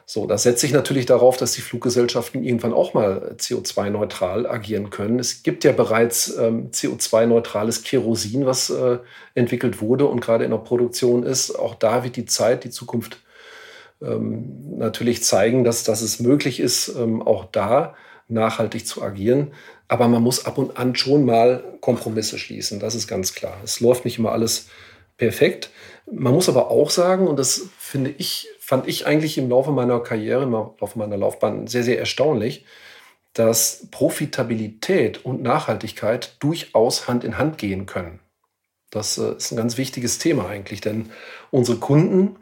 So, 0.05 0.25
das 0.25 0.43
setze 0.43 0.65
ich 0.65 0.74
natürlich 0.74 1.05
darauf, 1.05 1.38
dass 1.38 1.53
die 1.53 1.62
Fluggesellschaften 1.62 2.43
irgendwann 2.43 2.74
auch 2.74 2.93
mal 2.93 3.34
CO2-neutral 3.38 4.46
agieren 4.46 4.89
können. 4.89 5.20
Es 5.20 5.41
gibt 5.41 5.63
ja 5.63 5.72
bereits 5.72 6.36
ähm, 6.36 6.70
CO2-neutrales 6.72 7.84
Kerosin, 7.84 8.46
was 8.46 8.70
äh, 8.72 8.98
entwickelt 9.36 9.79
wurde 9.79 10.08
und 10.08 10.20
gerade 10.20 10.43
in 10.43 10.51
der 10.51 10.58
Produktion 10.58 11.24
ist. 11.24 11.58
Auch 11.58 11.75
da 11.75 12.03
wird 12.03 12.17
die 12.17 12.25
Zeit, 12.25 12.65
die 12.65 12.72
Zukunft 12.72 13.22
ähm, 14.01 14.77
natürlich 14.77 15.24
zeigen, 15.24 15.63
dass, 15.63 15.84
dass 15.84 16.01
es 16.01 16.20
möglich 16.20 16.60
ist, 16.60 16.89
ähm, 16.89 17.22
auch 17.22 17.46
da 17.46 17.96
nachhaltig 18.27 18.88
zu 18.88 19.01
agieren. 19.01 19.53
Aber 19.88 20.08
man 20.08 20.24
muss 20.24 20.46
ab 20.46 20.58
und 20.58 20.77
an 20.77 20.96
schon 20.96 21.25
mal 21.25 21.63
Kompromisse 21.81 22.39
schließen, 22.39 22.79
das 22.79 22.95
ist 22.95 23.08
ganz 23.08 23.34
klar. 23.34 23.58
Es 23.63 23.80
läuft 23.80 24.06
nicht 24.06 24.17
immer 24.17 24.32
alles 24.32 24.69
perfekt. 25.17 25.69
Man 26.12 26.34
muss 26.34 26.49
aber 26.49 26.71
auch 26.71 26.89
sagen, 26.89 27.28
und 27.28 27.38
das 27.38 27.69
finde 27.78 28.13
ich, 28.17 28.47
fand 28.60 28.88
ich 28.88 29.06
eigentlich 29.06 29.38
im 29.38 29.49
Laufe 29.49 29.71
meiner 29.71 29.99
Karriere, 29.99 30.43
im 30.43 30.52
Laufe 30.52 30.97
meiner 30.97 31.17
Laufbahn 31.17 31.67
sehr, 31.67 31.84
sehr 31.84 31.99
erstaunlich, 31.99 32.65
dass 33.34 33.88
Profitabilität 33.91 35.23
und 35.23 35.41
Nachhaltigkeit 35.41 36.36
durchaus 36.39 37.08
Hand 37.08 37.23
in 37.23 37.38
Hand 37.38 37.58
gehen 37.58 37.86
können. 37.86 38.19
Das 38.89 39.17
äh, 39.17 39.36
ist 39.36 39.52
ein 39.52 39.58
ganz 39.58 39.78
wichtiges 39.78 40.19
Thema 40.19 40.47
eigentlich, 40.47 40.82
denn 40.82 41.12
unsere 41.49 41.78
Kunden 41.78 42.36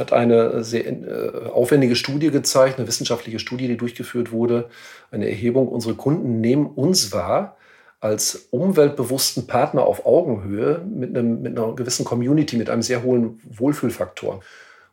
hat 0.00 0.12
eine 0.12 0.64
sehr 0.64 0.86
äh, 0.86 1.48
aufwendige 1.50 1.96
Studie 1.96 2.30
gezeigt, 2.30 2.78
eine 2.78 2.88
wissenschaftliche 2.88 3.38
Studie, 3.38 3.68
die 3.68 3.76
durchgeführt 3.76 4.32
wurde, 4.32 4.68
eine 5.10 5.28
Erhebung. 5.28 5.68
Unsere 5.68 5.94
Kunden 5.94 6.40
nehmen 6.40 6.66
uns 6.66 7.12
wahr 7.12 7.56
als 8.00 8.48
umweltbewussten 8.50 9.46
Partner 9.46 9.86
auf 9.86 10.04
Augenhöhe 10.04 10.84
mit, 10.84 11.16
einem, 11.16 11.40
mit 11.40 11.58
einer 11.58 11.74
gewissen 11.74 12.04
Community, 12.04 12.56
mit 12.56 12.68
einem 12.68 12.82
sehr 12.82 13.02
hohen 13.02 13.40
Wohlfühlfaktor. 13.44 14.40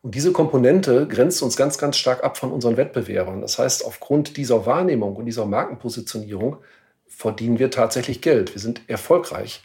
Und 0.02 0.16
diese 0.16 0.32
Komponente 0.32 1.08
grenzt 1.08 1.44
uns 1.44 1.58
ganz, 1.58 1.78
ganz 1.78 1.98
stark 1.98 2.24
ab 2.24 2.38
von 2.38 2.52
unseren 2.52 2.78
Wettbewerbern. 2.78 3.42
Das 3.42 3.60
heißt, 3.60 3.86
aufgrund 3.86 4.38
dieser 4.38 4.66
Wahrnehmung 4.66 5.16
und 5.16 5.26
dieser 5.26 5.46
Markenpositionierung 5.46 6.58
verdienen 7.08 7.60
wir 7.60 7.70
tatsächlich 7.70 8.22
Geld. 8.22 8.56
Wir 8.56 8.62
sind 8.62 8.82
erfolgreich 8.88 9.62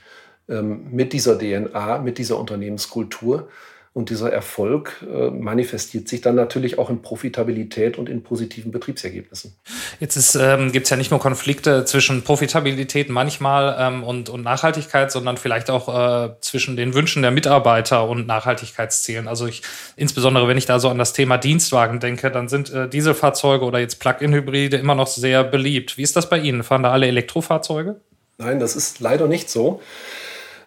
ähm, 0.48 0.88
mit 0.90 1.12
dieser 1.12 1.38
DNA, 1.38 1.98
mit 1.98 2.18
dieser 2.18 2.38
Unternehmenskultur. 2.38 3.48
Und 3.96 4.10
dieser 4.10 4.30
Erfolg 4.30 5.02
äh, 5.10 5.30
manifestiert 5.30 6.06
sich 6.06 6.20
dann 6.20 6.34
natürlich 6.34 6.78
auch 6.78 6.90
in 6.90 7.00
Profitabilität 7.00 7.96
und 7.96 8.10
in 8.10 8.22
positiven 8.22 8.70
Betriebsergebnissen. 8.70 9.54
Jetzt 10.00 10.34
ähm, 10.38 10.70
gibt 10.70 10.84
es 10.84 10.90
ja 10.90 10.98
nicht 10.98 11.10
nur 11.10 11.18
Konflikte 11.18 11.86
zwischen 11.86 12.20
Profitabilität 12.20 13.08
manchmal 13.08 13.74
ähm, 13.78 14.04
und, 14.04 14.28
und 14.28 14.42
Nachhaltigkeit, 14.42 15.10
sondern 15.10 15.38
vielleicht 15.38 15.70
auch 15.70 15.88
äh, 15.88 16.34
zwischen 16.42 16.76
den 16.76 16.92
Wünschen 16.92 17.22
der 17.22 17.30
Mitarbeiter 17.30 18.06
und 18.06 18.26
Nachhaltigkeitszielen. 18.26 19.28
Also 19.28 19.46
ich, 19.46 19.62
insbesondere 19.96 20.46
wenn 20.46 20.58
ich 20.58 20.66
da 20.66 20.78
so 20.78 20.90
an 20.90 20.98
das 20.98 21.14
Thema 21.14 21.38
Dienstwagen 21.38 21.98
denke, 21.98 22.30
dann 22.30 22.48
sind 22.48 22.70
äh, 22.74 22.90
Dieselfahrzeuge 22.90 23.64
oder 23.64 23.78
jetzt 23.78 23.98
Plug-in-Hybride 23.98 24.76
immer 24.76 24.94
noch 24.94 25.06
sehr 25.06 25.42
beliebt. 25.42 25.96
Wie 25.96 26.02
ist 26.02 26.16
das 26.16 26.28
bei 26.28 26.38
Ihnen? 26.38 26.64
Fahren 26.64 26.82
da 26.82 26.90
alle 26.90 27.06
Elektrofahrzeuge? 27.06 27.98
Nein, 28.36 28.60
das 28.60 28.76
ist 28.76 29.00
leider 29.00 29.26
nicht 29.26 29.48
so. 29.48 29.80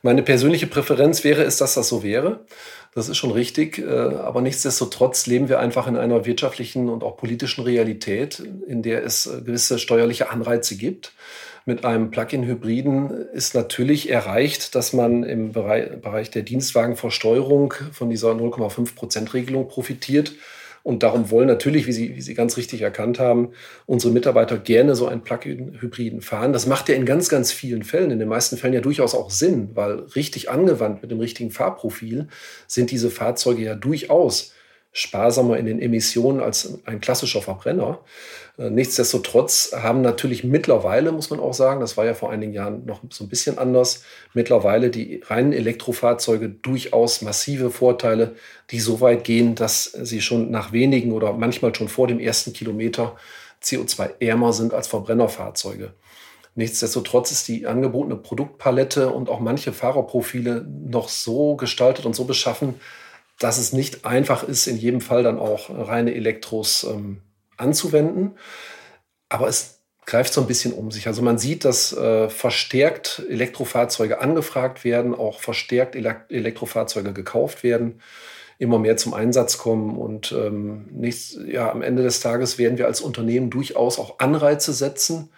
Meine 0.01 0.23
persönliche 0.23 0.65
Präferenz 0.65 1.23
wäre 1.23 1.43
es, 1.43 1.57
dass 1.57 1.73
das 1.73 1.89
so 1.89 2.03
wäre. 2.03 2.39
Das 2.95 3.07
ist 3.07 3.17
schon 3.17 3.31
richtig. 3.31 3.77
Äh, 3.79 3.89
aber 3.89 4.41
nichtsdestotrotz 4.41 5.27
leben 5.27 5.49
wir 5.49 5.59
einfach 5.59 5.87
in 5.87 5.95
einer 5.95 6.25
wirtschaftlichen 6.25 6.89
und 6.89 7.03
auch 7.03 7.17
politischen 7.17 7.63
Realität, 7.63 8.39
in 8.67 8.81
der 8.81 9.03
es 9.03 9.25
äh, 9.27 9.41
gewisse 9.41 9.79
steuerliche 9.79 10.29
Anreize 10.29 10.75
gibt. 10.75 11.13
Mit 11.65 11.85
einem 11.85 12.09
Plug-in-Hybriden 12.09 13.11
ist 13.33 13.53
natürlich 13.53 14.09
erreicht, 14.09 14.73
dass 14.73 14.93
man 14.93 15.23
im 15.23 15.51
Bereich 15.51 16.31
der 16.31 16.41
Dienstwagenversteuerung 16.41 17.73
von 17.91 18.09
dieser 18.09 18.31
0,5-Prozent-Regelung 18.31 19.67
profitiert 19.67 20.31
und 20.83 21.03
darum 21.03 21.31
wollen 21.31 21.47
natürlich, 21.47 21.87
wie 21.87 21.91
Sie, 21.91 22.15
wie 22.15 22.21
Sie 22.21 22.33
ganz 22.33 22.57
richtig 22.57 22.81
erkannt 22.81 23.19
haben, 23.19 23.49
unsere 23.85 24.13
Mitarbeiter 24.13 24.57
gerne 24.57 24.95
so 24.95 25.07
einen 25.07 25.21
Plug-in-Hybriden 25.21 26.21
fahren. 26.21 26.53
Das 26.53 26.67
macht 26.67 26.89
ja 26.89 26.95
in 26.95 27.05
ganz, 27.05 27.29
ganz 27.29 27.51
vielen 27.51 27.83
Fällen, 27.83 28.11
in 28.11 28.19
den 28.19 28.29
meisten 28.29 28.57
Fällen 28.57 28.73
ja 28.73 28.81
durchaus 28.81 29.15
auch 29.15 29.29
Sinn, 29.29 29.69
weil 29.73 29.99
richtig 30.15 30.49
angewandt 30.49 31.01
mit 31.01 31.11
dem 31.11 31.19
richtigen 31.19 31.51
Fahrprofil 31.51 32.27
sind 32.67 32.91
diese 32.91 33.09
Fahrzeuge 33.09 33.63
ja 33.63 33.75
durchaus 33.75 34.53
sparsamer 34.91 35.57
in 35.57 35.65
den 35.65 35.81
Emissionen 35.81 36.41
als 36.41 36.79
ein 36.85 36.99
klassischer 36.99 37.41
Verbrenner. 37.41 37.99
Äh, 38.57 38.69
nichtsdestotrotz 38.69 39.71
haben 39.75 40.01
natürlich 40.01 40.43
mittlerweile, 40.43 41.11
muss 41.11 41.29
man 41.29 41.39
auch 41.39 41.53
sagen, 41.53 41.79
das 41.79 41.95
war 41.95 42.05
ja 42.05 42.13
vor 42.15 42.31
einigen 42.31 42.53
Jahren 42.53 42.85
noch 42.85 43.01
so 43.09 43.23
ein 43.23 43.29
bisschen 43.29 43.57
anders, 43.57 44.03
mittlerweile 44.33 44.89
die 44.89 45.21
reinen 45.25 45.53
Elektrofahrzeuge 45.53 46.49
durchaus 46.49 47.21
massive 47.21 47.69
Vorteile, 47.69 48.35
die 48.71 48.79
so 48.79 48.99
weit 48.99 49.23
gehen, 49.23 49.55
dass 49.55 49.83
sie 49.85 50.21
schon 50.21 50.49
nach 50.49 50.71
wenigen 50.71 51.11
oder 51.11 51.33
manchmal 51.33 51.73
schon 51.75 51.87
vor 51.87 52.07
dem 52.07 52.19
ersten 52.19 52.53
Kilometer 52.53 53.15
CO2-ärmer 53.63 54.53
sind 54.53 54.73
als 54.73 54.87
Verbrennerfahrzeuge. 54.87 55.93
Nichtsdestotrotz 56.55 57.31
ist 57.31 57.47
die 57.47 57.67
angebotene 57.67 58.15
Produktpalette 58.15 59.11
und 59.11 59.29
auch 59.29 59.39
manche 59.39 59.71
Fahrerprofile 59.71 60.65
noch 60.67 61.07
so 61.07 61.55
gestaltet 61.55 62.05
und 62.05 62.15
so 62.15 62.25
beschaffen, 62.25 62.75
dass 63.39 63.57
es 63.57 63.73
nicht 63.73 64.05
einfach 64.05 64.43
ist, 64.43 64.67
in 64.67 64.77
jedem 64.77 65.01
Fall 65.01 65.23
dann 65.23 65.39
auch 65.39 65.69
reine 65.69 66.13
Elektros 66.13 66.83
ähm, 66.83 67.21
anzuwenden. 67.57 68.31
Aber 69.29 69.47
es 69.47 69.79
greift 70.05 70.33
so 70.33 70.41
ein 70.41 70.47
bisschen 70.47 70.73
um 70.73 70.91
sich. 70.91 71.07
Also 71.07 71.21
man 71.21 71.37
sieht, 71.37 71.63
dass 71.65 71.93
äh, 71.93 72.29
verstärkt 72.29 73.23
Elektrofahrzeuge 73.29 74.19
angefragt 74.19 74.83
werden, 74.83 75.13
auch 75.13 75.39
verstärkt 75.39 75.95
Elektrofahrzeuge 75.95 77.13
gekauft 77.13 77.63
werden, 77.63 78.01
immer 78.57 78.79
mehr 78.79 78.97
zum 78.97 79.13
Einsatz 79.13 79.57
kommen. 79.57 79.97
Und 79.97 80.31
ähm, 80.31 80.87
nichts, 80.91 81.37
ja, 81.47 81.71
am 81.71 81.81
Ende 81.81 82.03
des 82.03 82.19
Tages 82.21 82.57
werden 82.57 82.77
wir 82.77 82.87
als 82.87 83.01
Unternehmen 83.01 83.51
durchaus 83.51 83.99
auch 83.99 84.19
Anreize 84.19 84.73
setzen, 84.73 85.29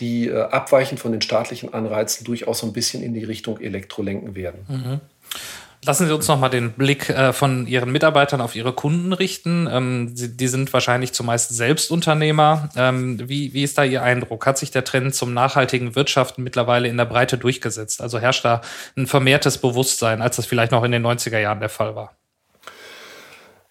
die 0.00 0.28
äh, 0.28 0.38
abweichend 0.38 1.00
von 1.00 1.12
den 1.12 1.22
staatlichen 1.22 1.72
Anreizen 1.72 2.24
durchaus 2.24 2.58
so 2.58 2.66
ein 2.66 2.72
bisschen 2.74 3.02
in 3.02 3.14
die 3.14 3.24
Richtung 3.24 3.58
Elektro 3.58 4.02
lenken 4.02 4.34
werden. 4.34 4.66
Mhm. 4.68 5.00
Lassen 5.86 6.06
Sie 6.06 6.14
uns 6.14 6.26
noch 6.28 6.38
mal 6.38 6.48
den 6.48 6.72
Blick 6.72 7.10
äh, 7.10 7.32
von 7.34 7.66
Ihren 7.66 7.92
Mitarbeitern 7.92 8.40
auf 8.40 8.56
Ihre 8.56 8.72
Kunden 8.72 9.12
richten. 9.12 9.68
Ähm, 9.70 10.16
Sie, 10.16 10.34
die 10.34 10.48
sind 10.48 10.72
wahrscheinlich 10.72 11.12
zumeist 11.12 11.50
Selbstunternehmer. 11.50 12.70
Ähm, 12.74 13.28
wie, 13.28 13.52
wie 13.52 13.62
ist 13.62 13.76
da 13.76 13.84
Ihr 13.84 14.02
Eindruck? 14.02 14.46
Hat 14.46 14.56
sich 14.56 14.70
der 14.70 14.84
Trend 14.84 15.14
zum 15.14 15.34
nachhaltigen 15.34 15.94
Wirtschaften 15.94 16.42
mittlerweile 16.42 16.88
in 16.88 16.96
der 16.96 17.04
Breite 17.04 17.36
durchgesetzt? 17.36 18.00
Also 18.00 18.18
herrscht 18.18 18.44
da 18.44 18.62
ein 18.96 19.06
vermehrtes 19.06 19.58
Bewusstsein, 19.58 20.22
als 20.22 20.36
das 20.36 20.46
vielleicht 20.46 20.72
noch 20.72 20.84
in 20.84 20.92
den 20.92 21.04
90er 21.04 21.38
Jahren 21.38 21.60
der 21.60 21.68
Fall 21.68 21.94
war? 21.94 22.16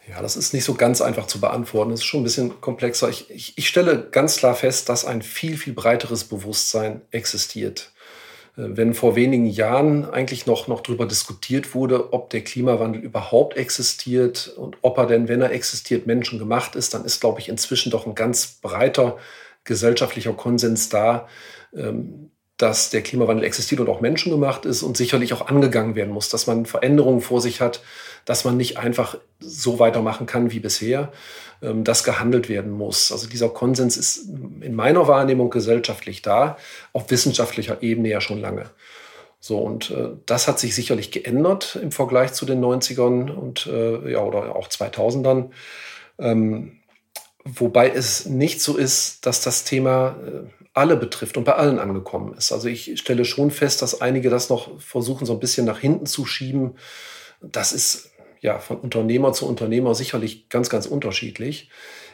Ja, 0.07 0.21
das 0.21 0.35
ist 0.35 0.53
nicht 0.53 0.65
so 0.65 0.75
ganz 0.75 1.01
einfach 1.01 1.27
zu 1.27 1.39
beantworten. 1.39 1.91
Das 1.91 2.01
ist 2.01 2.05
schon 2.05 2.21
ein 2.21 2.25
bisschen 2.25 2.61
komplexer. 2.61 3.09
Ich, 3.09 3.29
ich, 3.31 3.57
ich 3.57 3.67
stelle 3.67 4.09
ganz 4.11 4.37
klar 4.37 4.53
fest, 4.53 4.89
dass 4.89 5.05
ein 5.05 5.21
viel, 5.21 5.57
viel 5.57 5.73
breiteres 5.73 6.25
Bewusstsein 6.25 7.01
existiert. 7.11 7.92
Äh, 8.55 8.77
wenn 8.77 8.93
vor 8.93 9.15
wenigen 9.15 9.45
Jahren 9.45 10.05
eigentlich 10.09 10.45
noch, 10.45 10.67
noch 10.67 10.81
darüber 10.81 11.05
diskutiert 11.05 11.73
wurde, 11.73 12.13
ob 12.13 12.29
der 12.29 12.43
Klimawandel 12.43 13.01
überhaupt 13.01 13.57
existiert 13.57 14.47
und 14.57 14.77
ob 14.81 14.97
er 14.97 15.07
denn, 15.07 15.27
wenn 15.27 15.41
er 15.41 15.51
existiert, 15.51 16.07
menschengemacht 16.07 16.75
ist, 16.75 16.93
dann 16.93 17.05
ist, 17.05 17.21
glaube 17.21 17.39
ich, 17.39 17.49
inzwischen 17.49 17.91
doch 17.91 18.05
ein 18.05 18.15
ganz 18.15 18.59
breiter 18.61 19.17
gesellschaftlicher 19.63 20.33
Konsens 20.33 20.89
da, 20.89 21.27
ähm, 21.73 22.31
dass 22.63 22.89
der 22.89 23.01
Klimawandel 23.01 23.43
existiert 23.43 23.81
und 23.81 23.89
auch 23.89 23.99
menschengemacht 23.99 24.63
ist 24.63 24.83
und 24.83 24.95
sicherlich 24.95 25.33
auch 25.33 25.47
angegangen 25.47 25.95
werden 25.95 26.13
muss, 26.13 26.29
dass 26.29 26.47
man 26.47 26.65
Veränderungen 26.65 27.19
vor 27.19 27.41
sich 27.41 27.59
hat, 27.59 27.81
dass 28.23 28.45
man 28.45 28.55
nicht 28.55 28.77
einfach 28.77 29.17
so 29.41 29.79
weitermachen 29.79 30.27
kann 30.27 30.49
wie 30.51 30.61
bisher, 30.61 31.11
ähm, 31.61 31.83
dass 31.83 32.05
gehandelt 32.05 32.47
werden 32.47 32.71
muss. 32.71 33.11
Also 33.11 33.27
dieser 33.27 33.49
Konsens 33.49 33.97
ist 33.97 34.29
in 34.61 34.75
meiner 34.75 35.09
Wahrnehmung 35.09 35.49
gesellschaftlich 35.49 36.21
da, 36.21 36.55
auf 36.93 37.11
wissenschaftlicher 37.11 37.83
Ebene 37.83 38.07
ja 38.07 38.21
schon 38.21 38.39
lange. 38.39 38.69
So, 39.41 39.57
und 39.57 39.91
äh, 39.91 40.11
das 40.25 40.47
hat 40.47 40.57
sich 40.57 40.73
sicherlich 40.73 41.11
geändert 41.11 41.77
im 41.81 41.91
Vergleich 41.91 42.31
zu 42.31 42.45
den 42.45 42.63
90ern 42.63 43.29
und 43.29 43.67
äh, 43.67 44.09
ja, 44.09 44.21
oder 44.23 44.55
auch 44.55 44.69
2000ern. 44.69 45.49
Ähm, 46.17 46.79
wobei 47.43 47.89
es 47.89 48.25
nicht 48.25 48.61
so 48.61 48.77
ist, 48.77 49.25
dass 49.25 49.41
das 49.41 49.65
Thema 49.65 50.15
äh, 50.25 50.62
alle 50.73 50.97
betrifft 50.97 51.37
und 51.37 51.43
bei 51.43 51.53
allen 51.53 51.79
angekommen 51.79 52.33
ist. 52.35 52.51
Also 52.51 52.67
ich 52.67 52.99
stelle 52.99 53.25
schon 53.25 53.51
fest, 53.51 53.81
dass 53.81 54.01
einige 54.01 54.29
das 54.29 54.49
noch 54.49 54.79
versuchen, 54.79 55.25
so 55.25 55.33
ein 55.33 55.39
bisschen 55.39 55.65
nach 55.65 55.79
hinten 55.79 56.05
zu 56.05 56.25
schieben. 56.25 56.75
Das 57.41 57.73
ist 57.73 58.11
ja 58.41 58.59
von 58.59 58.77
Unternehmer 58.77 59.33
zu 59.33 59.47
Unternehmer 59.47 59.93
sicherlich 59.95 60.49
ganz, 60.49 60.69
ganz 60.69 60.85
unterschiedlich. 60.85 61.69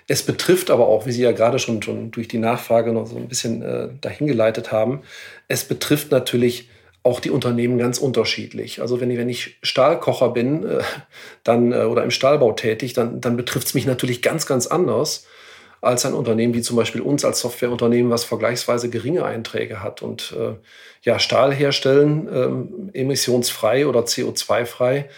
Es 0.08 0.24
betrifft 0.24 0.72
aber 0.72 0.88
auch, 0.88 1.06
wie 1.06 1.12
Sie 1.12 1.22
ja 1.22 1.32
gerade 1.32 1.60
schon, 1.60 1.82
schon 1.82 2.12
durch 2.12 2.28
die 2.28 2.38
Nachfrage 2.38 2.92
noch 2.92 3.06
so 3.06 3.16
ein 3.16 3.28
bisschen 3.28 3.62
äh, 3.62 3.90
dahingeleitet 4.02 4.72
haben, 4.72 5.02
es 5.48 5.64
betrifft 5.64 6.12
natürlich 6.12 6.70
auch 7.04 7.20
die 7.20 7.30
Unternehmen 7.30 7.78
ganz 7.78 7.98
unterschiedlich. 7.98 8.82
Also 8.82 9.00
wenn 9.00 9.10
ich, 9.10 9.18
wenn 9.18 9.30
ich 9.30 9.58
Stahlkocher 9.64 10.30
bin 10.30 10.66
äh, 10.66 10.82
dann, 11.44 11.72
äh, 11.72 11.84
oder 11.84 12.04
im 12.04 12.12
Stahlbau 12.12 12.52
tätig, 12.52 12.94
dann, 12.94 13.22
dann 13.22 13.38
betrifft 13.38 13.68
es 13.68 13.74
mich 13.74 13.86
natürlich 13.86 14.22
ganz, 14.22 14.46
ganz 14.46 14.68
anders 14.68 15.26
als 15.82 16.06
ein 16.06 16.14
Unternehmen 16.14 16.54
wie 16.54 16.62
zum 16.62 16.76
Beispiel 16.76 17.02
uns 17.02 17.24
als 17.24 17.40
Softwareunternehmen, 17.40 18.12
was 18.12 18.24
vergleichsweise 18.24 18.90
geringe 18.90 19.24
Einträge 19.24 19.82
hat. 19.82 20.02
Und 20.02 20.36
äh, 20.38 20.56
ja, 21.04 21.20
Stahl 21.20 21.54
herstellen, 21.54 22.28
ähm, 22.32 22.90
emissionsfrei 22.94 23.88
oder 23.88 24.02
CO2-frei, 24.02 25.10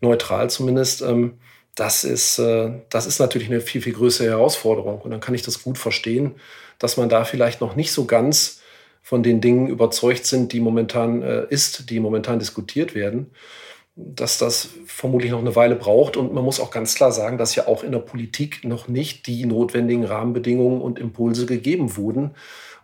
neutral 0.00 0.48
zumindest, 0.50 1.02
ähm, 1.02 1.38
das, 1.74 2.04
ist, 2.04 2.38
äh, 2.38 2.70
das 2.88 3.06
ist 3.06 3.18
natürlich 3.18 3.48
eine 3.48 3.60
viel, 3.60 3.82
viel 3.82 3.92
größere 3.92 4.28
Herausforderung. 4.28 5.00
Und 5.02 5.10
dann 5.10 5.20
kann 5.20 5.34
ich 5.34 5.42
das 5.42 5.62
gut 5.62 5.76
verstehen, 5.76 6.34
dass 6.78 6.96
man 6.96 7.08
da 7.08 7.24
vielleicht 7.24 7.60
noch 7.60 7.76
nicht 7.76 7.92
so 7.92 8.06
ganz 8.06 8.60
von 9.02 9.22
den 9.22 9.40
Dingen 9.40 9.68
überzeugt 9.68 10.26
sind, 10.26 10.52
die 10.52 10.60
momentan 10.60 11.22
äh, 11.22 11.46
ist, 11.48 11.90
die 11.90 12.00
momentan 12.00 12.38
diskutiert 12.38 12.94
werden, 12.94 13.30
dass 13.96 14.36
das 14.36 14.68
vermutlich 14.86 15.30
noch 15.30 15.40
eine 15.40 15.56
Weile 15.56 15.74
braucht. 15.74 16.16
Und 16.16 16.32
man 16.34 16.44
muss 16.44 16.60
auch 16.60 16.70
ganz 16.70 16.94
klar 16.94 17.12
sagen, 17.12 17.38
dass 17.38 17.54
ja 17.54 17.66
auch 17.66 17.82
in 17.82 17.92
der 17.92 17.98
Politik 17.98 18.62
noch 18.64 18.88
nicht 18.88 19.26
die 19.26 19.46
notwendigen 19.46 20.04
Rahmenbedingungen 20.04 20.82
und 20.82 20.98
Impulse 20.98 21.46
gegeben 21.46 21.96
wurden, 21.96 22.32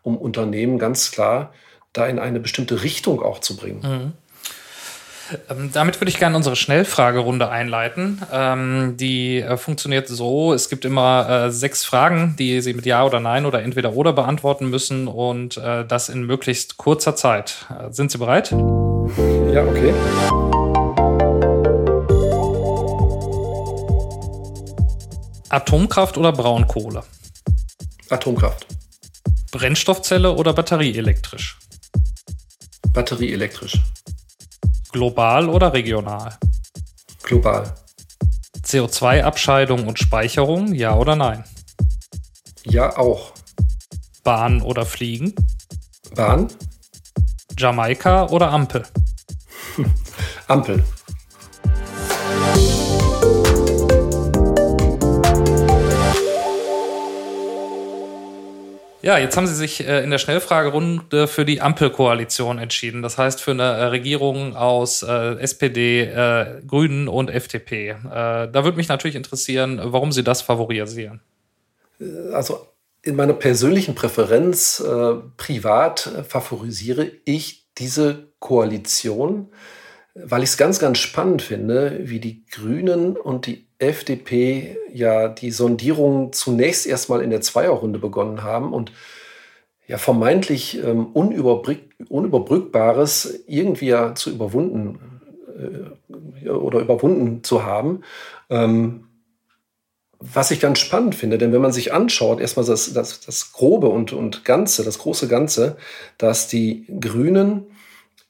um 0.03 0.17
Unternehmen 0.17 0.79
ganz 0.79 1.11
klar 1.13 1.53
da 1.93 2.07
in 2.07 2.19
eine 2.19 2.41
bestimmte 2.41 2.83
Richtung 2.83 3.23
auch 3.23 3.41
zu 3.41 3.57
bringen. 3.57 3.81
Mhm. 3.83 4.13
Ähm, 5.51 5.71
damit 5.73 6.01
würde 6.01 6.11
ich 6.11 6.19
gerne 6.19 6.37
unsere 6.37 6.57
Schnellfragerunde 6.57 7.49
einleiten. 7.49 8.21
Ähm, 8.33 8.97
die 8.99 9.41
äh, 9.41 9.57
funktioniert 9.57 10.09
so: 10.09 10.53
Es 10.53 10.69
gibt 10.69 10.85
immer 10.85 11.29
äh, 11.29 11.51
sechs 11.51 11.85
Fragen, 11.85 12.35
die 12.39 12.61
Sie 12.61 12.75
mit 12.75 12.87
Ja 12.87 13.05
oder 13.05 13.21
Nein 13.21 13.47
oder 13.47 13.63
entweder 13.63 13.95
oder 13.95 14.13
beantworten 14.13 14.69
müssen 14.69 15.09
und 15.09 15.57
äh, 15.57 15.87
das 15.87 16.09
in 16.09 16.25
möglichst 16.25 16.77
kurzer 16.77 17.17
Zeit. 17.17 17.67
Äh, 17.71 17.93
sind 17.93 18.11
Sie 18.11 18.19
bereit? 18.19 18.51
Ja, 18.51 19.65
okay. 19.65 19.95
Atomkraft 25.53 26.17
oder 26.17 26.33
Braunkohle? 26.33 27.05
Atomkraft. 28.09 28.67
Brennstoffzelle 29.51 30.33
oder 30.33 30.55
batterieelektrisch? 30.55 31.59
Batterieelektrisch. 32.95 33.79
Global 34.93 35.51
oder 35.51 35.75
regional? 35.75 36.39
Global. 37.23 37.75
CO2-Abscheidung 38.65 39.87
und 39.87 39.99
Speicherung, 39.99 40.73
ja 40.73 40.97
oder 40.97 41.17
nein? 41.17 41.45
Ja, 42.65 42.97
auch. 42.97 43.35
Bahn 44.25 44.63
oder 44.63 44.87
Fliegen? 44.87 45.35
Bahn. 46.15 46.49
Jamaika 47.59 48.29
oder 48.29 48.51
Ampel? 48.51 48.87
Ampel. 50.49 50.83
Ja, 59.03 59.19
jetzt 59.19 59.37
haben 59.37 59.49
Sie 59.49 59.55
sich 59.55 59.85
äh, 59.85 60.05
in 60.05 60.11
der 60.11 60.19
Schnellfragerunde 60.19 61.27
für 61.27 61.45
die 61.45 61.61
Ampelkoalition 61.61 62.59
entschieden. 62.59 63.03
Das 63.03 63.19
heißt 63.19 63.41
für 63.41 63.51
eine 63.51 63.65
äh, 63.65 63.85
Regierung 63.87 64.55
aus 64.55 65.03
äh, 65.03 65.35
SPD, 65.41 66.63
Grünen 66.67 67.09
und 67.09 67.29
FDP. 67.29 67.97
Da 68.05 68.53
würde 68.53 68.77
mich 68.77 68.89
natürlich 68.89 69.17
interessieren, 69.17 69.81
warum 69.83 70.13
Sie 70.13 70.23
das 70.23 70.41
favorisieren. 70.43 71.21
Also 72.33 72.69
in 73.03 73.17
meiner 73.17 73.33
persönlichen 73.33 73.95
Präferenz 73.95 74.83
privat 75.37 76.11
favorisiere 76.29 77.11
ich 77.25 77.67
diese 77.79 78.29
Koalition, 78.39 79.49
weil 80.15 80.43
ich 80.43 80.51
es 80.51 80.57
ganz, 80.57 80.79
ganz 80.79 80.99
spannend 80.99 81.43
finde, 81.43 82.01
wie 82.03 82.21
die 82.21 82.45
Grünen 82.47 83.17
und 83.17 83.47
die 83.47 83.67
FDP 83.83 84.79
ja 84.93 85.29
die 85.29 85.51
Sondierung 85.51 86.33
zunächst 86.33 86.87
erstmal 86.87 87.23
in 87.23 87.31
der 87.31 87.41
Zweierrunde 87.41 87.99
begonnen 87.99 88.43
haben 88.43 88.73
und 88.73 88.93
ja 89.87 89.99
vermeintlich 89.99 90.79
ähm, 90.83 91.07
Unüberbrückbares 91.07 93.45
irgendwie 93.47 93.89
ja 93.89 94.15
zu 94.15 94.31
überwunden 94.31 95.21
äh, 96.45 96.49
oder 96.49 96.81
überwunden 96.81 97.45
zu 97.45 97.65
haben. 97.65 98.03
Ähm, 98.49 99.05
was 100.25 100.53
ich 100.53 100.61
ganz 100.61 100.79
spannend 100.79 101.17
finde, 101.17 101.37
denn 101.37 101.53
wenn 101.53 101.61
man 101.61 101.73
sich 101.73 101.93
anschaut, 101.93 102.41
erstmal 102.41 102.65
das, 102.65 102.93
das, 102.93 103.21
das 103.21 103.53
Grobe 103.53 103.89
und, 103.89 104.13
und 104.13 104.45
Ganze, 104.45 104.85
das 104.85 104.99
große 104.99 105.27
Ganze, 105.27 105.77
dass 106.17 106.47
die 106.47 106.87
Grünen 107.01 107.67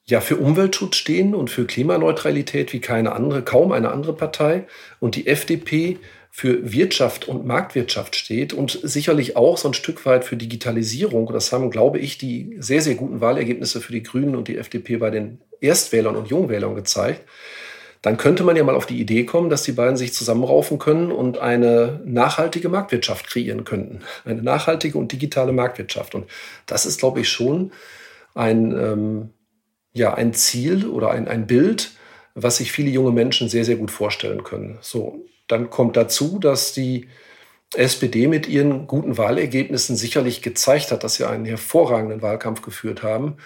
ja 0.07 0.21
für 0.21 0.37
Umweltschutz 0.37 0.97
stehen 0.97 1.35
und 1.35 1.51
für 1.51 1.65
Klimaneutralität 1.65 2.73
wie 2.73 2.81
keine 2.81 3.12
andere, 3.12 3.43
kaum 3.43 3.73
eine 3.73 3.91
andere 3.91 4.15
Partei 4.15 4.65
und 5.01 5.17
die 5.17 5.27
FDP 5.27 5.99
für 6.35 6.73
Wirtschaft 6.73 7.29
und 7.29 7.45
Marktwirtschaft 7.45 8.17
steht 8.17 8.55
und 8.55 8.81
sicherlich 8.83 9.37
auch 9.37 9.59
so 9.59 9.69
ein 9.69 9.75
Stück 9.75 10.07
weit 10.07 10.25
für 10.25 10.38
Digitalisierung. 10.38 11.31
Das 11.31 11.53
haben, 11.53 11.71
glaube 11.71 11.99
ich, 11.99 12.17
die 12.17 12.57
sehr, 12.59 12.81
sehr 12.81 12.95
guten 12.95 13.21
Wahlergebnisse 13.21 13.83
für 13.83 13.93
die 13.93 14.03
Grünen 14.03 14.35
und 14.35 14.49
die 14.49 14.57
FDP 14.57 14.97
bei 14.97 15.11
den 15.11 15.43
Erstwählern 15.61 16.17
und 16.17 16.29
Jungwählern 16.29 16.75
gezeigt. 16.75 17.21
Dann 18.01 18.17
könnte 18.17 18.45
man 18.45 18.57
ja 18.57 18.65
mal 18.65 18.75
auf 18.75 18.87
die 18.87 18.99
Idee 18.99 19.25
kommen, 19.25 19.51
dass 19.51 19.62
die 19.62 19.73
beiden 19.73 19.99
sich 19.99 20.15
zusammenraufen 20.15 20.79
können 20.79 21.12
und 21.12 21.38
eine 21.38 22.01
nachhaltige 22.05 22.71
Marktwirtschaft 22.71 23.29
kreieren 23.29 23.65
könnten. 23.65 24.01
Eine 24.25 24.43
nachhaltige 24.43 24.97
und 24.97 25.12
digitale 25.12 25.53
Marktwirtschaft. 25.53 26.15
Und 26.15 26.27
das 26.67 26.87
ist, 26.87 26.99
glaube 26.99 27.21
ich, 27.21 27.29
schon 27.29 27.73
ein, 28.35 28.73
ähm, 28.73 29.31
ja, 29.92 30.14
ein 30.14 30.35
Ziel 30.35 30.87
oder 30.87 31.11
ein, 31.11 31.28
ein 31.28 31.46
Bild, 31.46 31.92
was 32.35 32.59
sich 32.59 32.72
viele 32.72 32.90
junge 32.90 33.12
Menschen 33.12 33.48
sehr, 33.48 33.64
sehr 33.64 33.76
gut 33.76 33.90
vorstellen 33.90 34.42
können. 34.42 34.78
So, 34.81 35.24
dann 35.48 35.70
kommt 35.70 35.96
dazu, 35.96 36.38
dass 36.38 36.72
die 36.72 37.09
SPD 37.74 38.26
mit 38.26 38.48
ihren 38.48 38.87
guten 38.87 39.16
Wahlergebnissen 39.16 39.96
sicherlich 39.96 40.42
gezeigt 40.42 40.90
hat, 40.92 41.05
dass 41.05 41.14
sie 41.14 41.24
einen 41.24 41.44
hervorragenden 41.44 42.22
Wahlkampf 42.22 42.62
geführt 42.62 43.02
haben, 43.02 43.37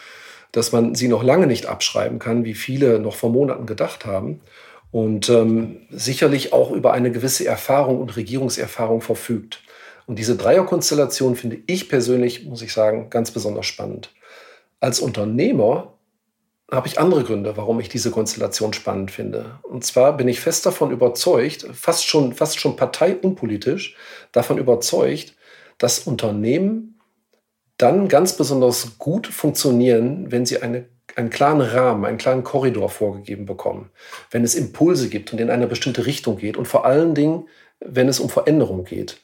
dass 0.52 0.72
man 0.72 0.94
sie 0.94 1.08
noch 1.08 1.22
lange 1.22 1.46
nicht 1.46 1.66
abschreiben 1.66 2.18
kann, 2.18 2.44
wie 2.44 2.54
viele 2.54 2.98
noch 2.98 3.14
vor 3.14 3.30
Monaten 3.30 3.66
gedacht 3.66 4.04
haben. 4.04 4.40
Und 4.92 5.28
ähm, 5.28 5.82
sicherlich 5.90 6.52
auch 6.52 6.70
über 6.70 6.92
eine 6.92 7.10
gewisse 7.10 7.46
Erfahrung 7.46 8.00
und 8.00 8.16
Regierungserfahrung 8.16 9.00
verfügt. 9.00 9.62
Und 10.06 10.18
diese 10.18 10.36
Dreierkonstellation 10.36 11.36
finde 11.36 11.58
ich 11.66 11.88
persönlich, 11.88 12.46
muss 12.46 12.62
ich 12.62 12.72
sagen, 12.72 13.10
ganz 13.10 13.32
besonders 13.32 13.66
spannend. 13.66 14.10
Als 14.80 15.00
Unternehmer 15.00 15.95
habe 16.70 16.88
ich 16.88 16.98
andere 16.98 17.22
Gründe, 17.22 17.56
warum 17.56 17.78
ich 17.78 17.88
diese 17.88 18.10
Konstellation 18.10 18.72
spannend 18.72 19.10
finde. 19.10 19.60
Und 19.62 19.84
zwar 19.84 20.16
bin 20.16 20.26
ich 20.26 20.40
fest 20.40 20.66
davon 20.66 20.90
überzeugt, 20.90 21.66
fast 21.72 22.06
schon, 22.06 22.32
fast 22.32 22.58
schon 22.58 22.76
parteiunpolitisch, 22.76 23.96
davon 24.32 24.58
überzeugt, 24.58 25.36
dass 25.78 26.00
Unternehmen 26.00 27.00
dann 27.78 28.08
ganz 28.08 28.36
besonders 28.36 28.98
gut 28.98 29.26
funktionieren, 29.26 30.32
wenn 30.32 30.46
sie 30.46 30.62
eine, 30.62 30.88
einen 31.14 31.30
klaren 31.30 31.60
Rahmen, 31.60 32.04
einen 32.04 32.18
klaren 32.18 32.42
Korridor 32.42 32.88
vorgegeben 32.88 33.46
bekommen, 33.46 33.90
wenn 34.30 34.42
es 34.42 34.54
Impulse 34.54 35.08
gibt 35.08 35.32
und 35.32 35.40
in 35.40 35.50
eine 35.50 35.66
bestimmte 35.66 36.06
Richtung 36.06 36.36
geht 36.38 36.56
und 36.56 36.66
vor 36.66 36.84
allen 36.84 37.14
Dingen, 37.14 37.48
wenn 37.78 38.08
es 38.08 38.18
um 38.18 38.30
Veränderung 38.30 38.84
geht. 38.84 39.20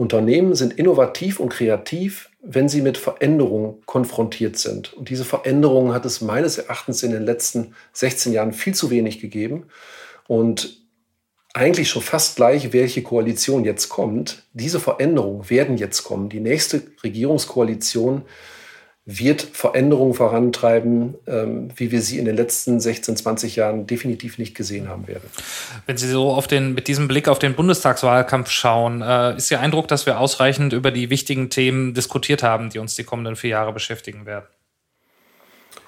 Unternehmen 0.00 0.54
sind 0.54 0.72
innovativ 0.72 1.40
und 1.40 1.50
kreativ, 1.50 2.30
wenn 2.40 2.70
sie 2.70 2.80
mit 2.80 2.96
Veränderungen 2.96 3.82
konfrontiert 3.84 4.56
sind. 4.56 4.94
Und 4.94 5.10
diese 5.10 5.26
Veränderungen 5.26 5.92
hat 5.92 6.06
es 6.06 6.22
meines 6.22 6.56
Erachtens 6.56 7.02
in 7.02 7.12
den 7.12 7.22
letzten 7.22 7.74
16 7.92 8.32
Jahren 8.32 8.54
viel 8.54 8.74
zu 8.74 8.88
wenig 8.88 9.20
gegeben. 9.20 9.66
Und 10.26 10.80
eigentlich 11.52 11.90
schon 11.90 12.00
fast 12.00 12.36
gleich, 12.36 12.72
welche 12.72 13.02
Koalition 13.02 13.62
jetzt 13.62 13.90
kommt. 13.90 14.44
Diese 14.54 14.80
Veränderungen 14.80 15.50
werden 15.50 15.76
jetzt 15.76 16.02
kommen. 16.02 16.30
Die 16.30 16.40
nächste 16.40 16.82
Regierungskoalition 17.04 18.22
wird 19.06 19.42
Veränderungen 19.42 20.14
vorantreiben, 20.14 21.14
ähm, 21.26 21.70
wie 21.74 21.90
wir 21.90 22.02
sie 22.02 22.18
in 22.18 22.26
den 22.26 22.36
letzten 22.36 22.80
16, 22.80 23.16
20 23.16 23.56
Jahren 23.56 23.86
definitiv 23.86 24.38
nicht 24.38 24.54
gesehen 24.54 24.88
haben 24.88 25.08
werden. 25.08 25.28
Wenn 25.86 25.96
Sie 25.96 26.08
so 26.08 26.30
auf 26.30 26.46
den, 26.46 26.74
mit 26.74 26.86
diesem 26.86 27.08
Blick 27.08 27.26
auf 27.26 27.38
den 27.38 27.54
Bundestagswahlkampf 27.54 28.50
schauen, 28.50 29.02
äh, 29.02 29.36
ist 29.36 29.50
Ihr 29.50 29.60
Eindruck, 29.60 29.88
dass 29.88 30.06
wir 30.06 30.20
ausreichend 30.20 30.72
über 30.72 30.90
die 30.90 31.10
wichtigen 31.10 31.50
Themen 31.50 31.94
diskutiert 31.94 32.42
haben, 32.42 32.70
die 32.70 32.78
uns 32.78 32.94
die 32.94 33.04
kommenden 33.04 33.36
vier 33.36 33.50
Jahre 33.50 33.72
beschäftigen 33.72 34.26
werden? 34.26 34.46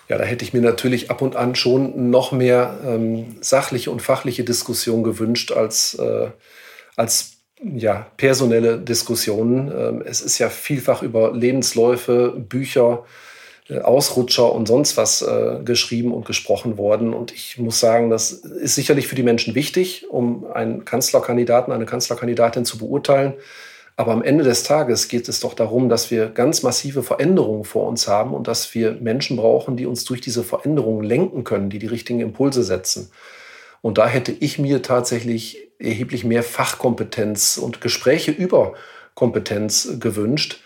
Ja, 0.08 0.18
da 0.18 0.24
hätte 0.24 0.44
ich 0.44 0.52
mir 0.52 0.62
natürlich 0.62 1.10
ab 1.10 1.22
und 1.22 1.36
an 1.36 1.54
schon 1.54 2.10
noch 2.10 2.32
mehr 2.32 2.78
ähm, 2.84 3.36
sachliche 3.40 3.90
und 3.90 4.02
fachliche 4.02 4.42
Diskussion 4.42 5.02
gewünscht 5.02 5.52
als, 5.52 5.94
äh, 5.94 6.30
als 6.96 7.31
ja, 7.62 8.06
personelle 8.16 8.78
Diskussionen. 8.78 9.72
Ähm, 9.76 10.02
es 10.04 10.20
ist 10.20 10.38
ja 10.38 10.48
vielfach 10.48 11.02
über 11.02 11.32
Lebensläufe, 11.32 12.34
Bücher, 12.36 13.04
äh, 13.68 13.78
Ausrutscher 13.78 14.52
und 14.52 14.66
sonst 14.66 14.96
was 14.96 15.22
äh, 15.22 15.60
geschrieben 15.64 16.12
und 16.12 16.26
gesprochen 16.26 16.78
worden. 16.78 17.14
Und 17.14 17.32
ich 17.32 17.58
muss 17.58 17.80
sagen, 17.80 18.10
das 18.10 18.32
ist 18.32 18.74
sicherlich 18.74 19.06
für 19.06 19.14
die 19.14 19.22
Menschen 19.22 19.54
wichtig, 19.54 20.06
um 20.10 20.46
einen 20.52 20.84
Kanzlerkandidaten, 20.84 21.72
eine 21.72 21.86
Kanzlerkandidatin 21.86 22.64
zu 22.64 22.78
beurteilen. 22.78 23.34
Aber 23.94 24.12
am 24.12 24.22
Ende 24.22 24.42
des 24.42 24.62
Tages 24.62 25.08
geht 25.08 25.28
es 25.28 25.40
doch 25.40 25.54
darum, 25.54 25.88
dass 25.88 26.10
wir 26.10 26.28
ganz 26.28 26.62
massive 26.62 27.02
Veränderungen 27.02 27.64
vor 27.64 27.86
uns 27.86 28.08
haben 28.08 28.32
und 28.32 28.48
dass 28.48 28.74
wir 28.74 28.92
Menschen 28.92 29.36
brauchen, 29.36 29.76
die 29.76 29.86
uns 29.86 30.04
durch 30.04 30.22
diese 30.22 30.42
Veränderungen 30.42 31.04
lenken 31.04 31.44
können, 31.44 31.68
die 31.68 31.78
die 31.78 31.86
richtigen 31.86 32.20
Impulse 32.20 32.62
setzen. 32.62 33.10
Und 33.82 33.98
da 33.98 34.06
hätte 34.06 34.32
ich 34.32 34.58
mir 34.58 34.80
tatsächlich 34.82 35.58
erheblich 35.78 36.24
mehr 36.24 36.42
Fachkompetenz 36.42 37.58
und 37.58 37.80
Gespräche 37.80 38.30
über 38.30 38.74
Kompetenz 39.14 39.98
gewünscht. 40.00 40.60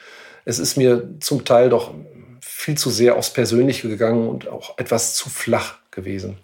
Es 0.44 0.58
ist 0.58 0.76
mir 0.76 1.08
zum 1.20 1.44
Teil 1.44 1.70
doch 1.70 1.92
viel 2.40 2.78
zu 2.78 2.90
sehr 2.90 3.16
aufs 3.16 3.32
Persönliche 3.32 3.88
gegangen 3.88 4.28
und 4.28 4.48
auch 4.48 4.78
etwas 4.78 5.14
zu 5.14 5.28
flach 5.28 5.76
gewesen. 5.90 6.36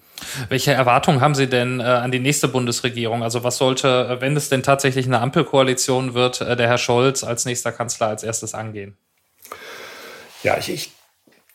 Welche 0.49 0.73
Erwartungen 0.73 1.21
haben 1.21 1.35
Sie 1.35 1.49
denn 1.49 1.81
äh, 1.81 1.85
an 1.85 2.13
die 2.13 2.21
nächste 2.21 2.49
Bundesregierung? 2.49 3.23
Also 3.23 3.45
was 3.45 3.59
sollte, 3.59 3.89
äh, 3.89 4.21
wenn 4.21 4.37
es 4.37 4.49
denn 4.49 4.63
tatsächlich 4.63 5.07
eine 5.07 5.21
Ampelkoalition 5.21 6.15
wird, 6.15 6.41
äh, 6.41 6.57
der 6.57 6.69
Herr 6.69 6.79
Scholz 6.79 7.25
als 7.25 7.45
nächster 7.45 7.73
Kanzler 7.73 8.09
als 8.09 8.23
erstes 8.23 8.55
angehen? 8.55 8.97
Ja, 10.43 10.57
ich, 10.59 10.71
ich 10.71 10.93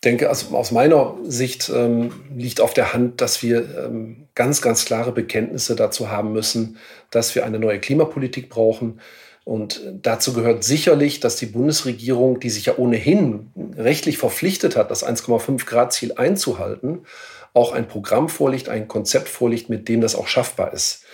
denke, 0.04 0.30
also 0.30 0.56
aus 0.56 0.72
meiner 0.72 1.16
Sicht 1.24 1.70
ähm, 1.70 2.12
liegt 2.36 2.62
auf 2.62 2.74
der 2.74 2.94
Hand, 2.94 3.22
dass 3.22 3.42
wir 3.42 3.86
ähm, 3.86 4.28
ganz, 4.36 4.62
ganz 4.62 4.86
klare 4.86 5.12
Bekenntnisse 5.12 5.76
dazu 5.76 6.10
haben 6.12 6.34
müssen, 6.34 6.78
dass 7.10 7.34
wir 7.36 7.46
eine 7.46 7.60
neue 7.60 7.80
Klimapolitik 7.80 8.50
brauchen. 8.50 9.02
Und 9.44 9.82
dazu 10.02 10.34
gehört 10.34 10.64
sicherlich, 10.64 11.20
dass 11.20 11.38
die 11.38 11.46
Bundesregierung, 11.46 12.40
die 12.40 12.50
sich 12.50 12.66
ja 12.66 12.78
ohnehin 12.78 13.52
rechtlich 13.78 14.18
verpflichtet 14.18 14.76
hat, 14.76 14.92
das 14.92 15.08
1,5 15.08 15.66
Grad 15.66 15.94
Ziel 15.94 16.14
einzuhalten, 16.18 17.06
auch 17.54 17.72
ein 17.72 17.88
Programm 17.88 18.30
vorliegt, 18.30 18.70
ein 18.70 18.88
Konzept 18.88 19.30
vorliegt, 19.30 19.70
mit 19.70 19.88
dem 19.88 20.02
das 20.02 20.16
auch 20.16 20.28
schaffbar 20.28 20.74
ist. 20.74 21.06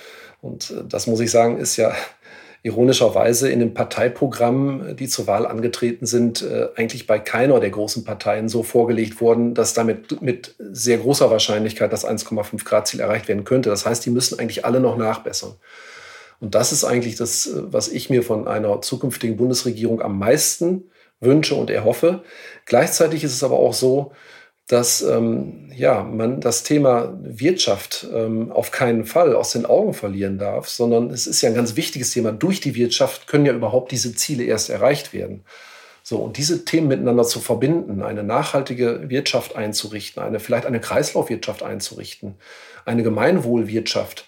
Und 0.41 0.71
äh, 0.71 0.83
das 0.87 1.07
muss 1.07 1.21
ich 1.21 1.31
sagen, 1.31 1.57
ist 1.57 1.77
ja 1.77 1.95
ironischerweise 2.63 3.51
in 3.51 3.59
den 3.59 3.73
Parteiprogrammen, 3.73 4.95
die 4.95 5.09
zur 5.09 5.27
Wahl 5.27 5.45
angetreten 5.45 6.05
sind, 6.05 6.41
äh, 6.41 6.69
eigentlich 6.75 7.05
bei 7.07 7.19
keiner 7.19 7.59
der 7.59 7.69
großen 7.69 8.05
Parteien 8.05 8.47
so 8.47 8.63
vorgelegt 8.63 9.19
worden, 9.19 9.53
dass 9.53 9.73
damit 9.73 10.21
mit 10.21 10.55
sehr 10.57 10.97
großer 10.97 11.29
Wahrscheinlichkeit 11.29 11.91
das 11.91 12.05
1,5 12.05 12.63
Grad 12.63 12.87
Ziel 12.87 13.01
erreicht 13.01 13.27
werden 13.27 13.43
könnte. 13.43 13.69
Das 13.69 13.85
heißt, 13.85 14.05
die 14.05 14.11
müssen 14.11 14.39
eigentlich 14.39 14.63
alle 14.63 14.79
noch 14.79 14.97
nachbessern. 14.97 15.55
Und 16.39 16.55
das 16.55 16.71
ist 16.71 16.85
eigentlich 16.85 17.17
das, 17.17 17.47
äh, 17.47 17.63
was 17.65 17.89
ich 17.89 18.09
mir 18.09 18.23
von 18.23 18.47
einer 18.47 18.81
zukünftigen 18.81 19.35
Bundesregierung 19.35 20.01
am 20.01 20.17
meisten 20.17 20.85
wünsche 21.19 21.55
und 21.55 21.69
erhoffe. 21.69 22.23
Gleichzeitig 22.65 23.25
ist 23.25 23.33
es 23.33 23.43
aber 23.43 23.59
auch 23.59 23.73
so, 23.73 24.13
dass 24.67 25.01
ähm, 25.01 25.69
ja, 25.75 26.03
man 26.03 26.39
das 26.39 26.63
Thema 26.63 27.17
Wirtschaft 27.21 28.07
ähm, 28.13 28.51
auf 28.51 28.71
keinen 28.71 29.05
Fall 29.05 29.35
aus 29.35 29.51
den 29.51 29.65
Augen 29.65 29.93
verlieren 29.93 30.37
darf, 30.37 30.69
sondern 30.69 31.09
es 31.09 31.27
ist 31.27 31.41
ja 31.41 31.49
ein 31.49 31.55
ganz 31.55 31.75
wichtiges 31.75 32.11
Thema. 32.11 32.31
Durch 32.31 32.61
die 32.61 32.75
Wirtschaft 32.75 33.27
können 33.27 33.45
ja 33.45 33.53
überhaupt 33.53 33.91
diese 33.91 34.15
Ziele 34.15 34.43
erst 34.45 34.69
erreicht 34.69 35.13
werden. 35.13 35.43
So, 36.01 36.17
und 36.17 36.37
diese 36.37 36.65
Themen 36.65 36.89
miteinander 36.89 37.23
zu 37.23 37.39
verbinden, 37.39 38.01
eine 38.01 38.23
nachhaltige 38.23 39.09
Wirtschaft 39.09 39.55
einzurichten, 39.55 40.21
eine, 40.21 40.39
vielleicht 40.39 40.65
eine 40.65 40.81
Kreislaufwirtschaft 40.81 41.63
einzurichten, 41.63 42.35
eine 42.85 43.03
Gemeinwohlwirtschaft 43.03 44.27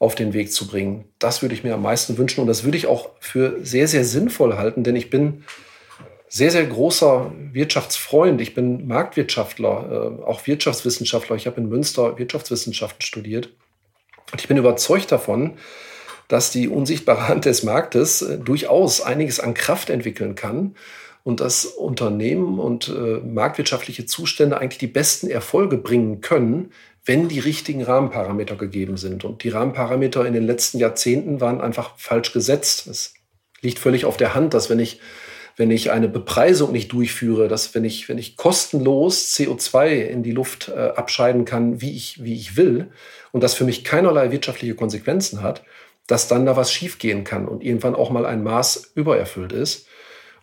auf 0.00 0.16
den 0.16 0.32
Weg 0.32 0.52
zu 0.52 0.66
bringen, 0.66 1.04
das 1.20 1.42
würde 1.42 1.54
ich 1.54 1.62
mir 1.62 1.74
am 1.74 1.82
meisten 1.82 2.18
wünschen. 2.18 2.40
Und 2.40 2.48
das 2.48 2.64
würde 2.64 2.76
ich 2.76 2.88
auch 2.88 3.10
für 3.20 3.64
sehr, 3.64 3.86
sehr 3.86 4.04
sinnvoll 4.04 4.56
halten, 4.56 4.82
denn 4.82 4.96
ich 4.96 5.10
bin 5.10 5.44
sehr, 6.34 6.50
sehr 6.50 6.64
großer 6.64 7.30
Wirtschaftsfreund. 7.52 8.40
Ich 8.40 8.54
bin 8.54 8.86
Marktwirtschaftler, 8.86 10.16
äh, 10.18 10.24
auch 10.24 10.46
Wirtschaftswissenschaftler. 10.46 11.36
Ich 11.36 11.46
habe 11.46 11.60
in 11.60 11.68
Münster 11.68 12.18
Wirtschaftswissenschaften 12.18 13.02
studiert. 13.02 13.50
Und 14.32 14.40
ich 14.40 14.48
bin 14.48 14.56
überzeugt 14.56 15.12
davon, 15.12 15.58
dass 16.28 16.50
die 16.50 16.68
unsichtbare 16.68 17.28
Hand 17.28 17.44
des 17.44 17.64
Marktes 17.64 18.22
äh, 18.22 18.38
durchaus 18.38 19.02
einiges 19.02 19.40
an 19.40 19.52
Kraft 19.52 19.90
entwickeln 19.90 20.34
kann 20.34 20.74
und 21.22 21.40
dass 21.40 21.66
Unternehmen 21.66 22.58
und 22.58 22.88
äh, 22.88 23.18
marktwirtschaftliche 23.18 24.06
Zustände 24.06 24.56
eigentlich 24.56 24.78
die 24.78 24.86
besten 24.86 25.28
Erfolge 25.28 25.76
bringen 25.76 26.22
können, 26.22 26.72
wenn 27.04 27.28
die 27.28 27.40
richtigen 27.40 27.82
Rahmenparameter 27.82 28.56
gegeben 28.56 28.96
sind. 28.96 29.26
Und 29.26 29.44
die 29.44 29.50
Rahmenparameter 29.50 30.24
in 30.24 30.32
den 30.32 30.46
letzten 30.46 30.78
Jahrzehnten 30.78 31.42
waren 31.42 31.60
einfach 31.60 31.98
falsch 31.98 32.32
gesetzt. 32.32 32.86
Es 32.86 33.12
liegt 33.60 33.78
völlig 33.78 34.06
auf 34.06 34.16
der 34.16 34.34
Hand, 34.34 34.54
dass 34.54 34.70
wenn 34.70 34.78
ich 34.78 34.98
wenn 35.56 35.70
ich 35.70 35.90
eine 35.90 36.08
Bepreisung 36.08 36.72
nicht 36.72 36.92
durchführe, 36.92 37.48
dass 37.48 37.74
wenn 37.74 37.84
ich, 37.84 38.08
wenn 38.08 38.18
ich 38.18 38.36
kostenlos 38.36 39.34
CO2 39.34 40.06
in 40.06 40.22
die 40.22 40.32
Luft 40.32 40.68
äh, 40.68 40.78
abscheiden 40.96 41.44
kann, 41.44 41.80
wie 41.80 41.94
ich, 41.94 42.22
wie 42.24 42.34
ich 42.34 42.56
will, 42.56 42.90
und 43.32 43.42
das 43.42 43.54
für 43.54 43.64
mich 43.64 43.84
keinerlei 43.84 44.30
wirtschaftliche 44.30 44.74
Konsequenzen 44.74 45.42
hat, 45.42 45.62
dass 46.06 46.28
dann 46.28 46.46
da 46.46 46.56
was 46.56 46.72
schiefgehen 46.72 47.24
kann 47.24 47.48
und 47.48 47.62
irgendwann 47.62 47.94
auch 47.94 48.10
mal 48.10 48.26
ein 48.26 48.42
Maß 48.42 48.92
übererfüllt 48.94 49.52
ist. 49.52 49.86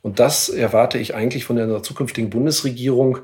Und 0.01 0.19
das 0.19 0.49
erwarte 0.49 0.97
ich 0.97 1.13
eigentlich 1.13 1.45
von 1.45 1.57
der 1.57 1.83
zukünftigen 1.83 2.29
Bundesregierung, 2.29 3.19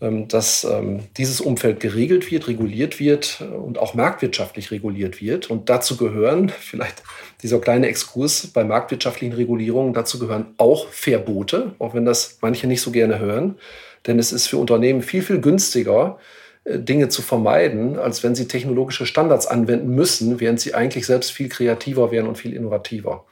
ähm, 0.00 0.28
dass 0.28 0.64
ähm, 0.64 1.04
dieses 1.16 1.40
Umfeld 1.40 1.80
geregelt 1.80 2.30
wird, 2.30 2.48
reguliert 2.48 2.98
wird 2.98 3.42
und 3.42 3.78
auch 3.78 3.94
marktwirtschaftlich 3.94 4.70
reguliert 4.70 5.20
wird. 5.20 5.50
Und 5.50 5.68
dazu 5.68 5.96
gehören, 5.96 6.48
vielleicht 6.60 7.02
dieser 7.42 7.60
kleine 7.60 7.88
Exkurs 7.88 8.48
bei 8.48 8.64
marktwirtschaftlichen 8.64 9.34
Regulierungen, 9.34 9.94
dazu 9.94 10.18
gehören 10.18 10.54
auch 10.56 10.88
Verbote, 10.88 11.74
auch 11.78 11.94
wenn 11.94 12.04
das 12.04 12.38
manche 12.40 12.66
nicht 12.66 12.82
so 12.82 12.90
gerne 12.90 13.18
hören. 13.18 13.58
Denn 14.06 14.18
es 14.18 14.32
ist 14.32 14.46
für 14.46 14.56
Unternehmen 14.56 15.02
viel, 15.02 15.22
viel 15.22 15.40
günstiger, 15.40 16.18
äh, 16.64 16.78
Dinge 16.78 17.08
zu 17.08 17.22
vermeiden, 17.22 17.98
als 17.98 18.22
wenn 18.22 18.34
sie 18.34 18.48
technologische 18.48 19.06
Standards 19.06 19.46
anwenden 19.46 19.94
müssen, 19.94 20.40
während 20.40 20.60
sie 20.60 20.74
eigentlich 20.74 21.06
selbst 21.06 21.32
viel 21.32 21.48
kreativer 21.48 22.10
wären 22.10 22.26
und 22.26 22.38
viel 22.38 22.54
innovativer. 22.54 23.24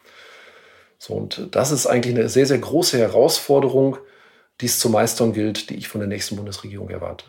So, 0.98 1.14
und 1.14 1.48
das 1.52 1.70
ist 1.70 1.86
eigentlich 1.86 2.14
eine 2.14 2.28
sehr, 2.28 2.46
sehr 2.46 2.58
große 2.58 2.98
Herausforderung, 2.98 3.98
die 4.60 4.66
es 4.66 4.78
zu 4.78 4.90
meistern 4.90 5.32
gilt, 5.32 5.70
die 5.70 5.76
ich 5.76 5.88
von 5.88 6.00
der 6.00 6.08
nächsten 6.08 6.36
Bundesregierung 6.36 6.90
erwarte. 6.90 7.24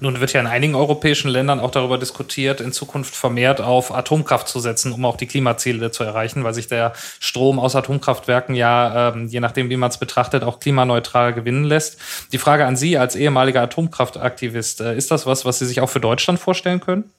Nun 0.00 0.20
wird 0.20 0.32
ja 0.32 0.40
in 0.40 0.46
einigen 0.46 0.74
europäischen 0.74 1.28
Ländern 1.28 1.60
auch 1.60 1.70
darüber 1.70 1.98
diskutiert, 1.98 2.60
in 2.60 2.72
Zukunft 2.72 3.14
vermehrt 3.14 3.60
auf 3.60 3.94
Atomkraft 3.94 4.48
zu 4.48 4.60
setzen, 4.60 4.92
um 4.92 5.04
auch 5.04 5.16
die 5.16 5.26
Klimaziele 5.26 5.90
zu 5.90 6.04
erreichen, 6.04 6.44
weil 6.44 6.54
sich 6.54 6.66
der 6.66 6.92
Strom 7.20 7.58
aus 7.58 7.76
Atomkraftwerken 7.76 8.54
ja, 8.54 9.10
ähm, 9.10 9.28
je 9.28 9.40
nachdem, 9.40 9.70
wie 9.70 9.76
man 9.76 9.90
es 9.90 9.98
betrachtet, 9.98 10.42
auch 10.42 10.60
klimaneutral 10.60 11.32
gewinnen 11.32 11.64
lässt. 11.64 11.98
Die 12.32 12.38
Frage 12.38 12.66
an 12.66 12.76
Sie 12.76 12.98
als 12.98 13.16
ehemaliger 13.16 13.62
Atomkraftaktivist, 13.62 14.80
äh, 14.80 14.96
ist 14.96 15.10
das 15.10 15.26
was, 15.26 15.44
was 15.44 15.58
Sie 15.58 15.66
sich 15.66 15.80
auch 15.80 15.90
für 15.90 16.00
Deutschland 16.00 16.38
vorstellen 16.38 16.80
können? 16.80 17.10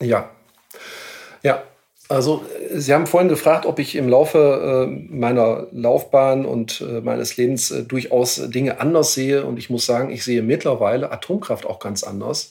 Ja. 0.00 0.30
Ja, 1.42 1.62
Also, 2.08 2.44
Sie 2.74 2.92
haben 2.92 3.06
vorhin 3.06 3.30
gefragt, 3.30 3.64
ob 3.64 3.78
ich 3.78 3.96
im 3.96 4.08
Laufe 4.08 4.88
äh, 4.88 5.14
meiner 5.14 5.68
Laufbahn 5.72 6.44
und 6.44 6.82
äh, 6.82 7.00
meines 7.00 7.36
Lebens 7.38 7.70
äh, 7.70 7.82
durchaus 7.82 8.50
Dinge 8.50 8.78
anders 8.80 9.14
sehe. 9.14 9.44
Und 9.46 9.58
ich 9.58 9.70
muss 9.70 9.86
sagen, 9.86 10.10
ich 10.10 10.22
sehe 10.22 10.42
mittlerweile 10.42 11.12
Atomkraft 11.12 11.64
auch 11.64 11.78
ganz 11.78 12.04
anders. 12.04 12.50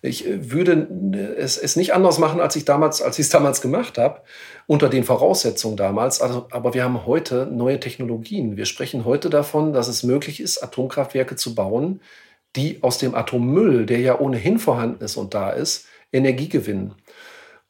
Ich 0.00 0.26
äh, 0.26 0.50
würde 0.50 0.88
es, 1.36 1.58
es 1.58 1.76
nicht 1.76 1.92
anders 1.92 2.18
machen, 2.18 2.40
als 2.40 2.56
ich 2.56 2.64
damals, 2.64 3.02
als 3.02 3.18
ich 3.18 3.26
es 3.26 3.30
damals 3.30 3.60
gemacht 3.60 3.98
habe, 3.98 4.22
unter 4.66 4.88
den 4.88 5.04
Voraussetzungen 5.04 5.76
damals. 5.76 6.22
Also, 6.22 6.46
aber 6.50 6.72
wir 6.72 6.82
haben 6.82 7.04
heute 7.04 7.46
neue 7.46 7.80
Technologien. 7.80 8.56
Wir 8.56 8.64
sprechen 8.64 9.04
heute 9.04 9.28
davon, 9.28 9.74
dass 9.74 9.88
es 9.88 10.04
möglich 10.04 10.40
ist, 10.40 10.62
Atomkraftwerke 10.62 11.36
zu 11.36 11.54
bauen, 11.54 12.00
die 12.56 12.82
aus 12.82 12.96
dem 12.96 13.14
Atommüll, 13.14 13.84
der 13.84 14.00
ja 14.00 14.18
ohnehin 14.18 14.58
vorhanden 14.58 15.04
ist 15.04 15.16
und 15.16 15.34
da 15.34 15.50
ist, 15.50 15.86
Energie 16.12 16.48
gewinnen. 16.48 16.94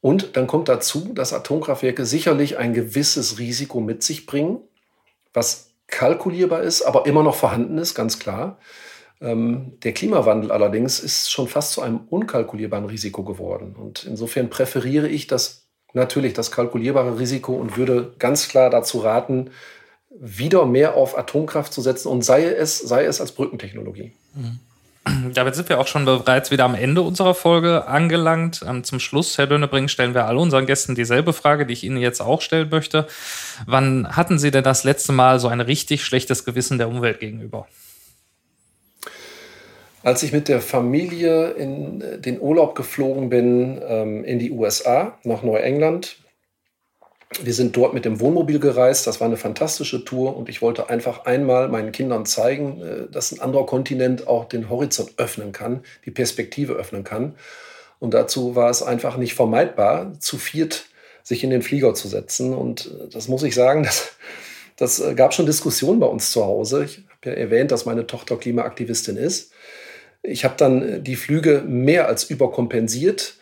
Und 0.00 0.36
dann 0.36 0.46
kommt 0.46 0.68
dazu, 0.68 1.12
dass 1.14 1.32
Atomkraftwerke 1.32 2.06
sicherlich 2.06 2.56
ein 2.56 2.72
gewisses 2.72 3.38
Risiko 3.38 3.80
mit 3.80 4.02
sich 4.02 4.26
bringen, 4.26 4.60
was 5.32 5.72
kalkulierbar 5.86 6.62
ist, 6.62 6.82
aber 6.82 7.06
immer 7.06 7.22
noch 7.22 7.34
vorhanden 7.34 7.76
ist, 7.78 7.94
ganz 7.94 8.18
klar. 8.18 8.58
Ähm, 9.20 9.78
der 9.82 9.92
Klimawandel 9.92 10.50
allerdings 10.50 11.00
ist 11.00 11.30
schon 11.30 11.48
fast 11.48 11.72
zu 11.72 11.82
einem 11.82 12.00
unkalkulierbaren 12.08 12.86
Risiko 12.86 13.24
geworden. 13.24 13.76
Und 13.76 14.04
insofern 14.04 14.48
präferiere 14.48 15.08
ich 15.08 15.26
das 15.26 15.66
natürlich 15.92 16.32
das 16.32 16.50
kalkulierbare 16.50 17.18
Risiko 17.18 17.54
und 17.54 17.76
würde 17.76 18.14
ganz 18.18 18.48
klar 18.48 18.70
dazu 18.70 18.98
raten, 18.98 19.50
wieder 20.08 20.66
mehr 20.66 20.94
auf 20.96 21.16
Atomkraft 21.18 21.72
zu 21.72 21.80
setzen 21.82 22.08
und 22.08 22.22
sei 22.22 22.44
es, 22.44 22.78
sei 22.78 23.04
es 23.04 23.20
als 23.20 23.32
Brückentechnologie. 23.32 24.12
Mhm. 24.34 24.60
Damit 25.34 25.54
sind 25.54 25.68
wir 25.68 25.80
auch 25.80 25.86
schon 25.86 26.04
bereits 26.04 26.50
wieder 26.50 26.64
am 26.64 26.74
Ende 26.74 27.02
unserer 27.02 27.34
Folge 27.34 27.86
angelangt. 27.86 28.64
Ähm, 28.66 28.84
zum 28.84 29.00
Schluss, 29.00 29.38
Herr 29.38 29.46
Dönebring, 29.46 29.88
stellen 29.88 30.14
wir 30.14 30.26
all 30.26 30.36
unseren 30.36 30.66
Gästen 30.66 30.94
dieselbe 30.94 31.32
Frage, 31.32 31.66
die 31.66 31.72
ich 31.72 31.84
Ihnen 31.84 31.98
jetzt 31.98 32.20
auch 32.20 32.40
stellen 32.40 32.68
möchte. 32.70 33.06
Wann 33.66 34.16
hatten 34.16 34.38
Sie 34.38 34.50
denn 34.50 34.64
das 34.64 34.84
letzte 34.84 35.12
Mal 35.12 35.38
so 35.38 35.48
ein 35.48 35.60
richtig 35.60 36.04
schlechtes 36.04 36.44
Gewissen 36.44 36.78
der 36.78 36.88
Umwelt 36.88 37.20
gegenüber? 37.20 37.66
Als 40.02 40.22
ich 40.22 40.32
mit 40.32 40.48
der 40.48 40.60
Familie 40.62 41.50
in 41.50 42.02
den 42.22 42.40
Urlaub 42.40 42.74
geflogen 42.74 43.28
bin, 43.28 43.80
ähm, 43.86 44.24
in 44.24 44.38
die 44.38 44.50
USA, 44.50 45.18
nach 45.24 45.42
Neuengland, 45.42 46.16
wir 47.38 47.54
sind 47.54 47.76
dort 47.76 47.94
mit 47.94 48.04
dem 48.04 48.18
Wohnmobil 48.18 48.58
gereist. 48.58 49.06
Das 49.06 49.20
war 49.20 49.26
eine 49.26 49.36
fantastische 49.36 50.04
Tour 50.04 50.36
und 50.36 50.48
ich 50.48 50.62
wollte 50.62 50.90
einfach 50.90 51.26
einmal 51.26 51.68
meinen 51.68 51.92
Kindern 51.92 52.26
zeigen, 52.26 52.82
äh, 52.82 53.10
dass 53.10 53.32
ein 53.32 53.40
anderer 53.40 53.66
Kontinent 53.66 54.26
auch 54.26 54.46
den 54.46 54.68
Horizont 54.68 55.12
öffnen 55.16 55.52
kann, 55.52 55.82
die 56.04 56.10
Perspektive 56.10 56.72
öffnen 56.72 57.04
kann. 57.04 57.36
Und 58.00 58.14
dazu 58.14 58.56
war 58.56 58.70
es 58.70 58.82
einfach 58.82 59.16
nicht 59.16 59.34
vermeidbar, 59.34 60.18
zu 60.18 60.38
viert 60.38 60.86
sich 61.22 61.44
in 61.44 61.50
den 61.50 61.62
Flieger 61.62 61.94
zu 61.94 62.08
setzen. 62.08 62.54
Und 62.54 62.86
äh, 62.86 63.08
das 63.08 63.28
muss 63.28 63.44
ich 63.44 63.54
sagen, 63.54 63.82
das, 63.84 64.12
das 64.76 65.00
äh, 65.00 65.14
gab 65.14 65.32
schon 65.32 65.46
Diskussionen 65.46 66.00
bei 66.00 66.06
uns 66.06 66.32
zu 66.32 66.44
Hause. 66.44 66.84
Ich 66.84 66.98
habe 66.98 67.30
ja 67.30 67.32
erwähnt, 67.32 67.70
dass 67.70 67.86
meine 67.86 68.08
Tochter 68.08 68.36
Klimaaktivistin 68.36 69.16
ist. 69.16 69.52
Ich 70.22 70.44
habe 70.44 70.54
dann 70.56 71.02
die 71.04 71.16
Flüge 71.16 71.62
mehr 71.66 72.08
als 72.08 72.24
überkompensiert 72.24 73.36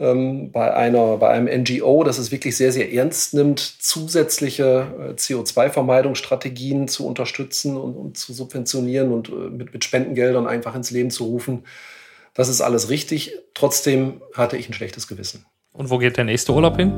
ähm, 0.00 0.50
bei, 0.50 0.74
einer, 0.74 1.18
bei 1.18 1.28
einem 1.28 1.46
NGO, 1.62 2.02
das 2.02 2.18
es 2.18 2.32
wirklich 2.32 2.56
sehr, 2.56 2.72
sehr 2.72 2.92
ernst 2.92 3.34
nimmt, 3.34 3.60
zusätzliche 3.60 4.86
äh, 4.98 5.12
CO2-Vermeidungsstrategien 5.12 6.88
zu 6.88 7.06
unterstützen 7.06 7.76
und, 7.76 7.94
und, 7.94 8.16
zu 8.16 8.32
subventionieren 8.32 9.12
und 9.12 9.28
äh, 9.28 9.50
mit, 9.50 9.72
mit 9.74 9.84
Spendengeldern 9.84 10.46
einfach 10.46 10.74
ins 10.74 10.90
Leben 10.90 11.10
zu 11.10 11.24
rufen. 11.24 11.64
Das 12.34 12.48
ist 12.48 12.62
alles 12.62 12.88
richtig. 12.88 13.34
Trotzdem 13.54 14.22
hatte 14.34 14.56
ich 14.56 14.68
ein 14.68 14.72
schlechtes 14.72 15.06
Gewissen. 15.06 15.44
Und 15.72 15.90
wo 15.90 15.98
geht 15.98 16.16
der 16.16 16.24
nächste 16.24 16.52
Urlaub 16.52 16.76
hin? 16.76 16.92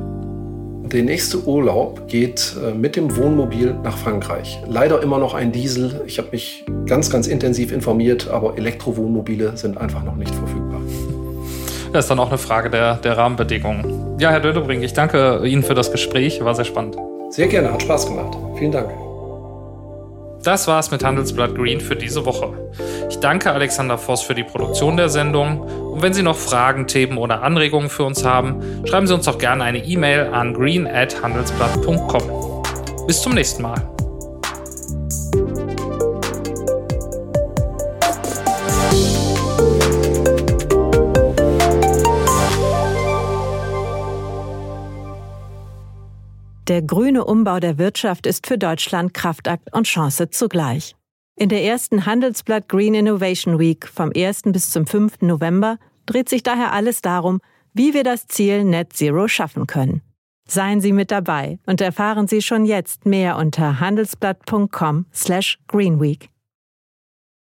Der 0.85 1.03
nächste 1.03 1.45
Urlaub 1.45 2.07
geht 2.07 2.55
äh, 2.63 2.73
mit 2.73 2.95
dem 2.95 3.17
Wohnmobil 3.17 3.75
nach 3.83 3.99
Frankreich. 3.99 4.61
Leider 4.69 5.03
immer 5.03 5.19
noch 5.19 5.35
ein 5.35 5.51
Diesel. 5.51 6.03
Ich 6.07 6.19
habe 6.19 6.29
mich 6.31 6.65
ganz, 6.87 7.11
ganz 7.11 7.27
intensiv 7.27 7.73
informiert, 7.73 8.29
aber 8.29 8.57
Elektrowohnmobile 8.57 9.57
sind 9.57 9.77
einfach 9.79 10.05
noch 10.05 10.17
nicht 10.17 10.35
verfügbar. 10.35 10.83
Das 11.93 12.05
ist 12.07 12.09
dann 12.09 12.19
auch 12.21 12.29
eine 12.29 12.39
Frage 12.39 12.71
der, 12.71 12.97
der 12.97 13.19
Rahmenbedingungen. 13.19 14.19
Ja, 14.19 14.31
Herr 14.31 14.41
Dödebring, 14.41 14.83
ich 14.83 14.95
danke 14.95 15.43
Ihnen 15.45 15.63
für 15.63 15.75
das 15.75 15.93
Gespräch. 15.93 16.43
War 16.43 16.55
sehr 16.55 16.65
spannend. 16.65 16.97
Sehr 17.31 17.49
gerne, 17.49 17.73
hat 17.73 17.83
Spaß 17.83 18.07
gemacht. 18.07 18.37
Vielen 18.59 18.73
Dank. 18.73 18.91
Das 20.43 20.67
war's 20.67 20.91
mit 20.91 21.05
Handelsblatt 21.05 21.55
Green 21.55 21.81
für 21.81 21.95
diese 21.95 22.27
Woche. 22.27 22.53
Ich 23.09 23.19
danke 23.21 23.53
Alexander 23.53 23.97
Voss 23.97 24.23
für 24.23 24.35
die 24.35 24.43
Produktion 24.43 24.97
der 24.97 25.09
Sendung. 25.09 25.61
Und 25.61 26.03
wenn 26.03 26.15
Sie 26.15 26.23
noch 26.23 26.37
Fragen, 26.37 26.89
Themen 26.89 27.17
oder 27.17 27.43
Anregungen 27.43 27.91
für 27.91 28.05
uns 28.05 28.25
haben, 28.25 28.61
schreiben 28.87 29.07
Sie 29.07 29.15
uns 29.15 29.27
doch 29.27 29.39
gerne 29.39 29.63
eine 29.63 29.79
E-Mail 29.85 30.31
an 30.33 30.55
green@handelsblatt.com. 30.55 32.23
Bis 33.07 33.23
zum 33.23 33.35
nächsten 33.35 33.63
Mal. 33.63 34.02
Der 46.69 46.81
grüne 46.81 47.25
Umbau 47.25 47.59
der 47.59 47.77
Wirtschaft 47.79 48.25
ist 48.25 48.47
für 48.47 48.57
Deutschland 48.57 49.15
Kraftakt 49.15 49.75
und 49.75 49.85
Chance 49.85 50.31
zugleich. 50.31 50.95
In 51.35 51.49
der 51.49 51.65
ersten 51.65 52.07
Handelsblatt 52.07 52.69
Green 52.69 52.95
Innovation 52.95 53.59
Week 53.59 53.89
vom 53.89 54.13
1. 54.15 54.43
bis 54.47 54.71
zum 54.71 54.87
5. 54.87 55.23
November 55.23 55.79
dreht 56.07 56.29
sich 56.29 56.45
daher 56.45 56.73
alles 56.73 57.03
darum, 57.03 57.41
wie 57.75 57.95
wir 57.95 58.05
das 58.05 58.29
Ziel 58.29 58.63
Net 58.63 58.93
Zero 58.93 59.27
schaffen 59.27 59.67
können. 59.67 60.03
Seien 60.47 60.81
Sie 60.81 60.93
mit 60.93 61.11
dabei 61.11 61.59
und 61.67 61.81
erfahren 61.81 62.29
Sie 62.29 62.43
schon 62.43 62.65
jetzt 62.65 63.07
mehr 63.07 63.39
unter 63.39 63.81
handelsblatt.com/greenweek. 63.81 66.32